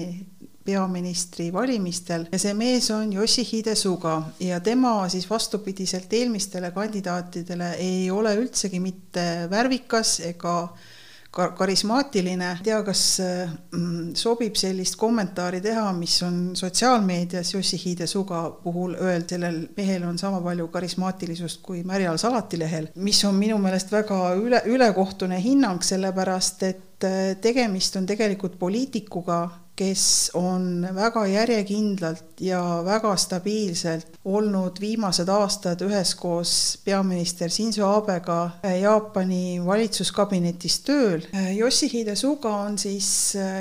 peaministri 0.66 1.52
valimistel 1.54 2.26
ja 2.32 2.40
see 2.42 2.56
mees 2.58 2.90
on 2.94 3.12
Yoshihide 3.14 3.76
Suga 3.78 4.16
ja 4.42 4.60
tema 4.66 4.98
siis 5.14 5.28
vastupidiselt 5.30 6.14
eelmistele 6.14 6.72
kandidaatidele 6.74 7.72
ei 7.82 8.10
ole 8.12 8.34
üldsegi 8.40 8.80
mitte 8.82 9.26
värvikas 9.52 10.20
ega 10.26 10.40
ka 10.42 10.95
karismaatiline, 11.36 12.52
ei 12.58 12.64
tea, 12.64 12.78
kas 12.88 13.04
mm, 13.20 14.14
sobib 14.16 14.56
sellist 14.60 14.96
kommentaari 15.00 15.60
teha, 15.64 15.90
mis 15.98 16.16
on 16.24 16.40
sotsiaalmeedias 16.56 17.54
Yoshihide 17.58 18.08
Suga 18.08 18.46
puhul 18.64 18.96
öeldud, 18.96 19.36
sellel 19.36 19.62
mehel 19.78 20.04
on 20.08 20.18
sama 20.22 20.40
palju 20.44 20.68
karismaatilisust 20.72 21.62
kui 21.66 21.84
Märjal 21.88 22.20
Salatilehel, 22.22 22.92
mis 22.96 23.24
on 23.28 23.36
minu 23.36 23.58
meelest 23.62 23.92
väga 23.92 24.20
üle, 24.40 24.62
ülekohtune 24.72 25.40
hinnang, 25.44 25.84
sellepärast 25.84 26.68
et 26.70 26.84
et 27.04 27.42
tegemist 27.42 27.96
on 28.00 28.06
tegelikult 28.08 28.58
poliitikuga, 28.60 29.50
kes 29.76 30.32
on 30.34 30.88
väga 30.96 31.26
järjekindlalt 31.28 32.42
ja 32.42 32.62
väga 32.86 33.16
stabiilselt 33.18 34.16
olnud 34.26 34.80
viimased 34.80 35.30
aastad 35.30 35.82
üheskoos 35.86 36.52
peaminister 36.86 37.52
Shinzo 37.52 37.88
Abega 37.98 38.50
Jaapani 38.82 39.60
valitsuskabinetis 39.66 40.80
tööl. 40.88 41.26
Yoshihide 41.58 42.16
Suga 42.16 42.52
on 42.66 42.78
siis 42.80 43.10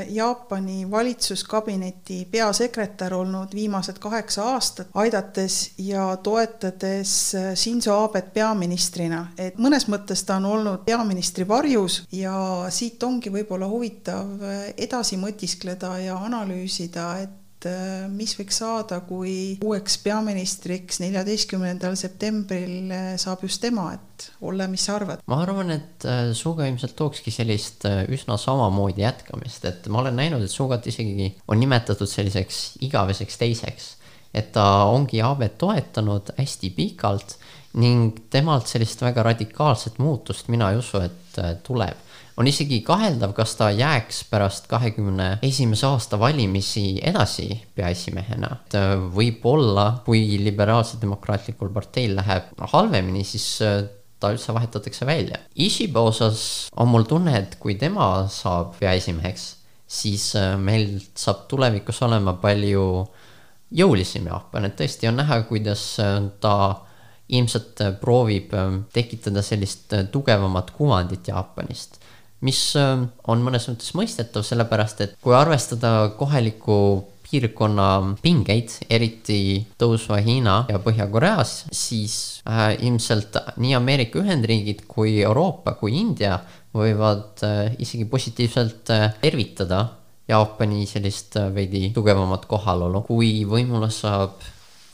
Jaapani 0.09 0.91
valitsuskabineti 0.91 2.25
peasekretär 2.31 3.15
olnud 3.15 3.55
viimased 3.55 3.99
kaheksa 4.03 4.49
aastat, 4.55 4.89
aidates 4.95 5.73
ja 5.79 6.17
toetades 6.17 7.35
Shinzo 7.55 7.99
Abet 8.05 8.33
peaministrina, 8.35 9.27
et 9.39 9.59
mõnes 9.59 9.89
mõttes 9.91 10.25
ta 10.27 10.39
on 10.41 10.49
olnud 10.51 10.87
peaministri 10.87 11.47
varjus 11.49 12.03
ja 12.12 12.35
siit 12.75 13.03
ongi 13.03 13.33
võib-olla 13.35 13.69
huvitav 13.71 14.43
edasi 14.77 15.19
mõtiskleda 15.21 15.95
ja 16.05 16.17
analüüsida, 16.27 17.07
et 17.25 17.67
äh, 17.69 18.05
mis 18.13 18.35
võiks 18.39 18.61
saada, 18.61 19.01
kui 19.07 19.57
uueks 19.65 19.97
peaministriks 20.05 21.01
neljateistkümnendal 21.03 21.97
septembril 21.99 22.93
äh, 22.95 23.09
saab 23.21 23.45
just 23.47 23.63
tema, 23.65 23.91
et 23.97 24.29
Olle, 24.47 24.69
mis 24.71 24.85
sa 24.87 24.99
arvad? 24.99 25.25
ma 25.31 25.41
arvan, 25.43 25.73
et 25.75 26.07
äh, 26.09 26.31
Suga 26.37 26.69
ilmselt 26.69 26.97
tookski 26.99 27.35
sellist 27.35 27.87
üsna 28.13 28.39
samamoodi 28.41 29.05
jätkamist, 29.05 29.67
et 29.69 29.89
ma 29.93 30.03
olen 30.05 30.17
näinud, 30.21 30.45
et 30.45 30.53
Sugat 30.53 30.87
isegi 30.91 31.33
on 31.49 31.61
nimetatud 31.61 32.11
selliseks 32.11 32.63
igaveseks 32.87 33.41
teiseks. 33.41 33.91
et 34.35 34.51
ta 34.53 34.87
ongi 34.91 35.21
Aabet 35.23 35.59
toetanud 35.59 36.33
hästi 36.39 36.71
pikalt 36.75 37.37
ning 37.79 38.19
temalt 38.31 38.67
sellist 38.71 39.03
väga 39.03 39.23
radikaalset 39.23 39.99
muutust 39.99 40.49
mina 40.51 40.71
ei 40.71 40.79
usu, 40.79 41.01
et 41.03 41.39
tuleb 41.67 42.04
on 42.37 42.49
isegi 42.51 42.80
kaheldav, 42.87 43.32
kas 43.37 43.55
ta 43.59 43.70
jääks 43.74 44.24
pärast 44.30 44.66
kahekümne 44.70 45.39
esimese 45.47 45.87
aasta 45.87 46.18
valimisi 46.20 46.99
edasi 47.03 47.49
peaesimehena. 47.74 48.51
et 48.57 48.78
äh, 48.78 48.95
võib-olla, 49.14 50.01
kui 50.07 50.39
liberaalse 50.43 50.99
demokraatlikul 51.03 51.70
parteil 51.74 52.16
läheb 52.18 52.51
halvemini, 52.72 53.24
siis 53.24 53.47
äh, 53.62 53.85
ta 54.20 54.32
üldse 54.35 54.55
vahetatakse 54.55 55.07
välja. 55.07 55.39
Ishiba 55.55 56.01
osas 56.01 56.68
on 56.76 56.89
mul 56.91 57.07
tunne, 57.07 57.37
et 57.39 57.59
kui 57.61 57.76
tema 57.78 58.26
saab 58.30 58.74
peaesimeheks, 58.80 59.45
siis 59.87 60.32
äh, 60.39 60.57
meil 60.59 60.99
saab 61.14 61.47
tulevikus 61.51 62.03
olema 62.03 62.35
palju 62.43 63.05
jõulisem 63.74 64.26
Jaapan, 64.30 64.66
et 64.68 64.76
tõesti 64.78 65.09
on 65.11 65.16
näha, 65.22 65.41
kuidas 65.49 65.82
ta 66.41 66.57
ilmselt 67.35 67.80
proovib 68.03 68.53
tekitada 68.93 69.43
sellist 69.43 69.95
tugevamat 70.12 70.70
kuvandit 70.76 71.30
Jaapanist 71.30 72.04
mis 72.45 72.61
ähm, 72.80 73.09
on 73.30 73.42
mõnes 73.45 73.66
mõttes 73.70 73.95
mõistetav, 73.97 74.45
sellepärast 74.47 75.05
et 75.05 75.18
kui 75.24 75.34
arvestada 75.36 76.12
kohaliku 76.18 76.78
piirkonna 77.24 78.16
pingeid, 78.22 78.76
eriti 78.92 79.64
tõusva 79.80 80.20
Hiina 80.22 80.61
ja 80.70 80.78
Põhja-Koreas, 80.82 81.64
siis 81.74 82.42
äh, 82.47 82.76
ilmselt 82.84 83.40
nii 83.59 83.74
Ameerika 83.78 84.20
Ühendriigid 84.20 84.84
kui 84.90 85.16
Euroopa 85.22 85.74
kui 85.80 85.97
India 85.99 86.38
võivad 86.74 87.42
äh, 87.47 87.74
isegi 87.82 88.07
positiivselt 88.11 88.90
äh, 88.95 89.09
tervitada 89.22 89.86
Jaapani 90.28 90.86
sellist 90.88 91.36
äh, 91.40 91.51
veidi 91.55 91.90
tugevamat 91.95 92.47
kohalolu, 92.51 93.05
kui 93.09 93.45
võimule 93.49 93.90
saab 93.92 94.42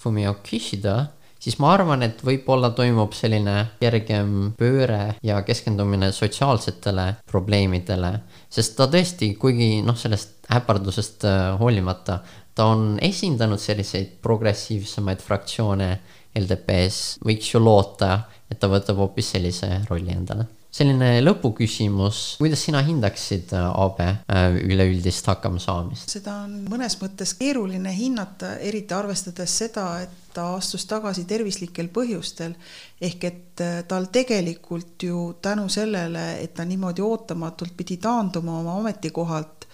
Fumio 0.00 0.38
Kishida 0.44 0.96
siis 1.40 1.56
ma 1.62 1.72
arvan, 1.74 2.04
et 2.06 2.20
võib-olla 2.24 2.72
toimub 2.76 3.14
selline 3.16 3.56
kergem 3.80 4.52
pööre 4.58 5.16
ja 5.26 5.40
keskendumine 5.46 6.12
sotsiaalsetele 6.14 7.06
probleemidele, 7.30 8.12
sest 8.52 8.76
ta 8.78 8.88
tõesti, 8.92 9.32
kuigi 9.40 9.80
noh, 9.86 9.98
sellest 9.98 10.46
äpardusest 10.52 11.26
äh, 11.28 11.40
hoolimata, 11.60 12.20
ta 12.54 12.70
on 12.74 12.94
esindanud 13.02 13.60
selliseid 13.62 14.18
progressiivsemaid 14.22 15.22
fraktsioone 15.24 15.90
LDP-s, 16.38 17.18
võiks 17.26 17.54
ju 17.54 17.62
loota, 17.62 18.16
et 18.50 18.60
ta 18.60 18.70
võtab 18.70 19.02
hoopis 19.02 19.34
sellise 19.36 19.80
rolli 19.88 20.14
endale 20.14 20.59
selline 20.70 21.18
lõpuküsimus, 21.24 22.20
kuidas 22.38 22.62
sina 22.66 22.80
hindaksid 22.86 23.50
äh, 23.56 23.66
Aabe 23.82 24.06
äh, 24.30 24.56
üleüldist 24.62 25.26
hakkamasaamist? 25.26 26.12
seda 26.14 26.36
on 26.44 26.60
mõnes 26.70 26.94
mõttes 27.00 27.34
keeruline 27.38 27.92
hinnata, 27.94 28.54
eriti 28.62 28.94
arvestades 28.94 29.56
seda, 29.64 29.86
et 30.04 30.30
ta 30.34 30.52
astus 30.54 30.86
tagasi 30.86 31.26
tervislikel 31.26 31.90
põhjustel. 31.90 32.54
ehk 33.02 33.24
et 33.26 33.62
äh, 33.66 33.80
tal 33.88 34.06
tegelikult 34.14 35.02
ju 35.02 35.32
tänu 35.42 35.66
sellele, 35.68 36.36
et 36.42 36.54
ta 36.54 36.64
niimoodi 36.64 37.02
ootamatult 37.02 37.74
pidi 37.76 37.98
taanduma 37.98 38.60
oma 38.60 38.78
ametikohalt, 38.78 39.66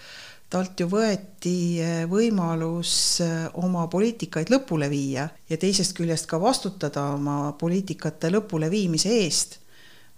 talt 0.49 0.81
ju 0.81 0.87
võeti 0.89 1.83
võimalus 2.09 3.21
oma 3.59 3.89
poliitikaid 3.91 4.49
lõpule 4.55 4.89
viia 4.89 5.27
ja 5.51 5.57
teisest 5.59 5.93
küljest 5.99 6.29
ka 6.31 6.39
vastutada 6.41 7.09
oma 7.19 7.53
poliitikate 7.59 8.31
lõpuleviimise 8.31 9.13
eest 9.27 9.59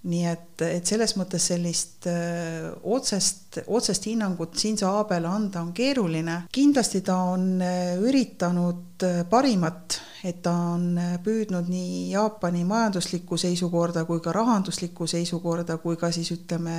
nii 0.07 0.27
et, 0.31 0.63
et 0.63 0.87
selles 0.87 1.17
mõttes 1.19 1.43
sellist 1.51 2.07
öö, 2.07 2.71
otsest, 2.95 3.59
otsest 3.67 4.05
hinnangut 4.07 4.55
Shinzo 4.55 4.93
Abele 5.01 5.27
anda 5.27 5.61
on 5.65 5.73
keeruline. 5.75 6.45
kindlasti 6.55 7.01
ta 7.03 7.17
on 7.33 7.59
üritanud 8.07 9.03
parimat, 9.31 9.97
et 10.27 10.39
ta 10.43 10.53
on 10.75 11.01
püüdnud 11.25 11.67
nii 11.71 12.13
Jaapani 12.13 12.63
majanduslikku 12.67 13.39
seisukorda 13.39 14.05
kui 14.07 14.23
ka 14.23 14.33
rahanduslikku 14.35 15.07
seisukorda 15.11 15.81
kui 15.83 15.99
ka 15.99 16.13
siis 16.15 16.31
ütleme, 16.35 16.79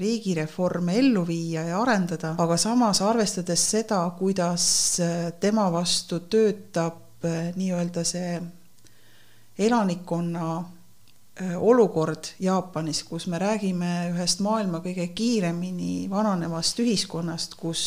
riigireforme 0.00 0.96
ellu 1.02 1.26
viia 1.28 1.66
ja 1.68 1.82
arendada, 1.82 2.32
aga 2.40 2.56
samas 2.56 3.02
arvestades 3.04 3.66
seda, 3.76 4.00
kuidas 4.18 4.64
tema 5.40 5.68
vastu 5.72 6.22
töötab 6.32 7.04
nii-öelda 7.28 8.04
see 8.08 8.40
elanikkonna 9.58 10.48
Äh, 10.58 10.77
olukord 11.58 12.32
Jaapanis, 12.42 13.02
kus 13.06 13.26
me 13.30 13.38
räägime 13.38 13.90
ühest 14.12 14.40
maailma 14.44 14.80
kõige 14.84 15.08
kiiremini 15.14 16.08
vananevast 16.10 16.80
ühiskonnast, 16.82 17.54
kus 17.60 17.82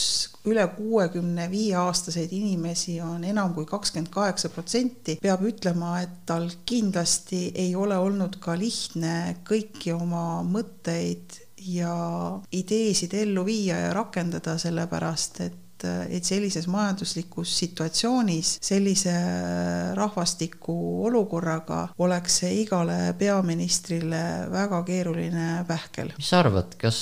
üle 0.48 0.64
kuuekümne 0.76 1.50
viie 1.52 1.76
aastaseid 1.80 2.32
inimesi 2.36 3.00
on 3.04 3.24
enam 3.28 3.54
kui 3.56 3.68
kakskümmend 3.70 4.12
kaheksa 4.14 4.50
protsenti, 4.54 5.18
peab 5.22 5.44
ütlema, 5.48 5.98
et 6.02 6.22
tal 6.26 6.50
kindlasti 6.66 7.50
ei 7.56 7.76
ole 7.76 7.98
olnud 8.00 8.40
ka 8.44 8.56
lihtne 8.58 9.42
kõiki 9.48 9.94
oma 9.96 10.42
mõtteid 10.48 11.42
ja 11.62 11.96
ideesid 12.52 13.14
ellu 13.14 13.46
viia 13.46 13.78
ja 13.86 13.92
rakendada, 13.94 14.58
sellepärast 14.62 15.42
et 15.46 15.61
et 16.10 16.28
sellises 16.28 16.68
majanduslikus 16.72 17.54
situatsioonis, 17.64 18.58
sellise 18.62 19.16
rahvastiku 19.98 20.78
olukorraga 21.10 21.88
oleks 22.00 22.42
see 22.44 22.56
igale 22.64 23.14
peaministrile 23.20 24.24
väga 24.52 24.84
keeruline 24.88 25.52
pähkel. 25.68 26.16
mis 26.18 26.32
sa 26.32 26.42
arvad, 26.46 26.76
kas 26.82 26.98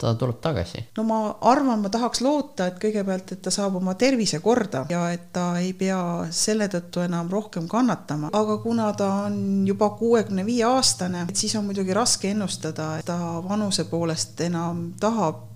ta 0.00 0.14
tuleb 0.14 0.40
tagasi? 0.40 0.84
no 0.96 1.04
ma 1.04 1.18
arvan, 1.50 1.82
ma 1.82 1.90
tahaks 1.92 2.22
loota, 2.24 2.70
et 2.70 2.78
kõigepealt, 2.82 3.34
et 3.34 3.42
ta 3.44 3.52
saab 3.54 3.76
oma 3.80 3.94
tervise 4.00 4.40
korda 4.44 4.86
ja 4.90 5.04
et 5.12 5.28
ta 5.34 5.52
ei 5.60 5.72
pea 5.76 6.00
selle 6.34 6.70
tõttu 6.72 7.04
enam 7.04 7.28
rohkem 7.32 7.68
kannatama, 7.68 8.32
aga 8.36 8.58
kuna 8.64 8.90
ta 8.96 9.10
on 9.26 9.36
juba 9.68 9.92
kuuekümne 10.00 10.46
viie 10.46 10.64
aastane, 10.68 11.26
et 11.28 11.36
siis 11.36 11.54
on 11.60 11.68
muidugi 11.68 11.96
raske 11.96 12.32
ennustada, 12.32 12.94
et 13.00 13.08
ta 13.08 13.18
vanuse 13.44 13.86
poolest 13.90 14.40
enam 14.48 14.90
tahab 15.00 15.49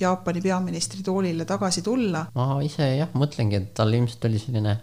Jaapani 0.00 0.40
peaministri 0.44 1.02
toolile 1.04 1.44
tagasi 1.44 1.82
tulla. 1.82 2.26
ma 2.34 2.48
ise 2.64 2.88
jah, 2.96 3.12
mõtlengi, 3.14 3.60
et 3.60 3.74
tal 3.76 3.92
ilmselt 3.94 4.24
oli 4.30 4.40
selline 4.40 4.78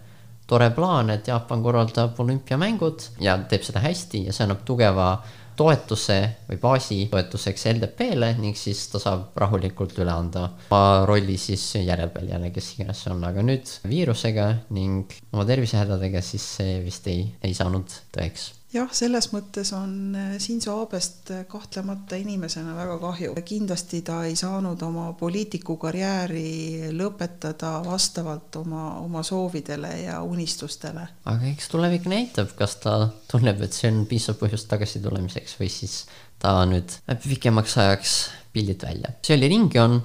tore 0.48 0.70
plaan, 0.72 1.10
et 1.12 1.28
Jaapan 1.28 1.62
korraldab 1.62 2.20
olümpiamängud 2.24 3.10
ja 3.20 3.36
teeb 3.50 3.66
seda 3.66 3.82
hästi 3.84 4.24
ja 4.28 4.32
see 4.32 4.46
annab 4.46 4.64
tugeva 4.68 5.10
toetuse 5.58 6.18
või 6.48 6.60
baasi 6.62 6.98
toetuseks 7.10 7.66
LDP-le 7.72 8.30
ning 8.38 8.56
siis 8.56 8.84
ta 8.92 9.00
saab 9.02 9.34
rahulikult 9.42 9.96
üle 9.98 10.14
anda 10.14 10.44
oma 10.70 11.02
rolli 11.08 11.36
siis 11.40 11.64
järeltulijale, 11.82 12.52
kes 12.54 12.76
iganes 12.76 13.02
see 13.04 13.14
on, 13.14 13.24
aga 13.26 13.42
nüüd 13.44 13.72
viirusega 13.90 14.48
ning 14.76 15.18
oma 15.34 15.48
tervisehädadega, 15.48 16.22
siis 16.22 16.46
see 16.60 16.78
vist 16.86 17.10
ei, 17.10 17.26
ei 17.42 17.58
saanud 17.58 17.98
tõeks 18.14 18.52
jah, 18.72 18.88
selles 18.92 19.30
mõttes 19.32 19.70
on 19.76 19.92
äh, 20.16 20.34
Shinzo 20.40 20.74
Abest 20.82 21.30
äh, 21.32 21.44
kahtlemata 21.48 22.18
inimesena 22.20 22.74
väga 22.76 22.98
kahju. 23.02 23.34
kindlasti 23.44 24.02
ta 24.06 24.20
ei 24.28 24.36
saanud 24.36 24.82
oma 24.84 25.12
poliitikukarjääri 25.18 26.90
lõpetada 26.96 27.78
vastavalt 27.86 28.56
oma, 28.60 28.98
oma 29.00 29.22
soovidele 29.22 29.92
ja 30.02 30.20
unistustele. 30.22 31.06
aga 31.24 31.52
eks 31.52 31.70
tulevik 31.72 32.08
näitab, 32.10 32.52
kas 32.58 32.76
ta 32.84 32.98
tunneb, 33.30 33.62
et 33.64 33.76
see 33.76 33.90
on 33.92 34.04
piisav 34.10 34.38
põhjus 34.40 34.68
tagasitulemiseks 34.68 35.56
või 35.60 35.72
siis 35.72 36.02
ta 36.38 36.58
nüüd 36.68 37.00
pikemaks 37.24 37.78
ajaks 37.78 38.18
pildid 38.52 38.84
välja. 38.84 39.16
see 39.22 39.38
oli 39.38 39.48
Ringjoon, 39.54 39.98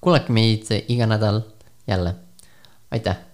kuulake 0.00 0.32
meid 0.32 0.70
iga 0.88 1.08
nädal 1.08 1.42
jälle, 1.88 2.14
aitäh! 2.90 3.29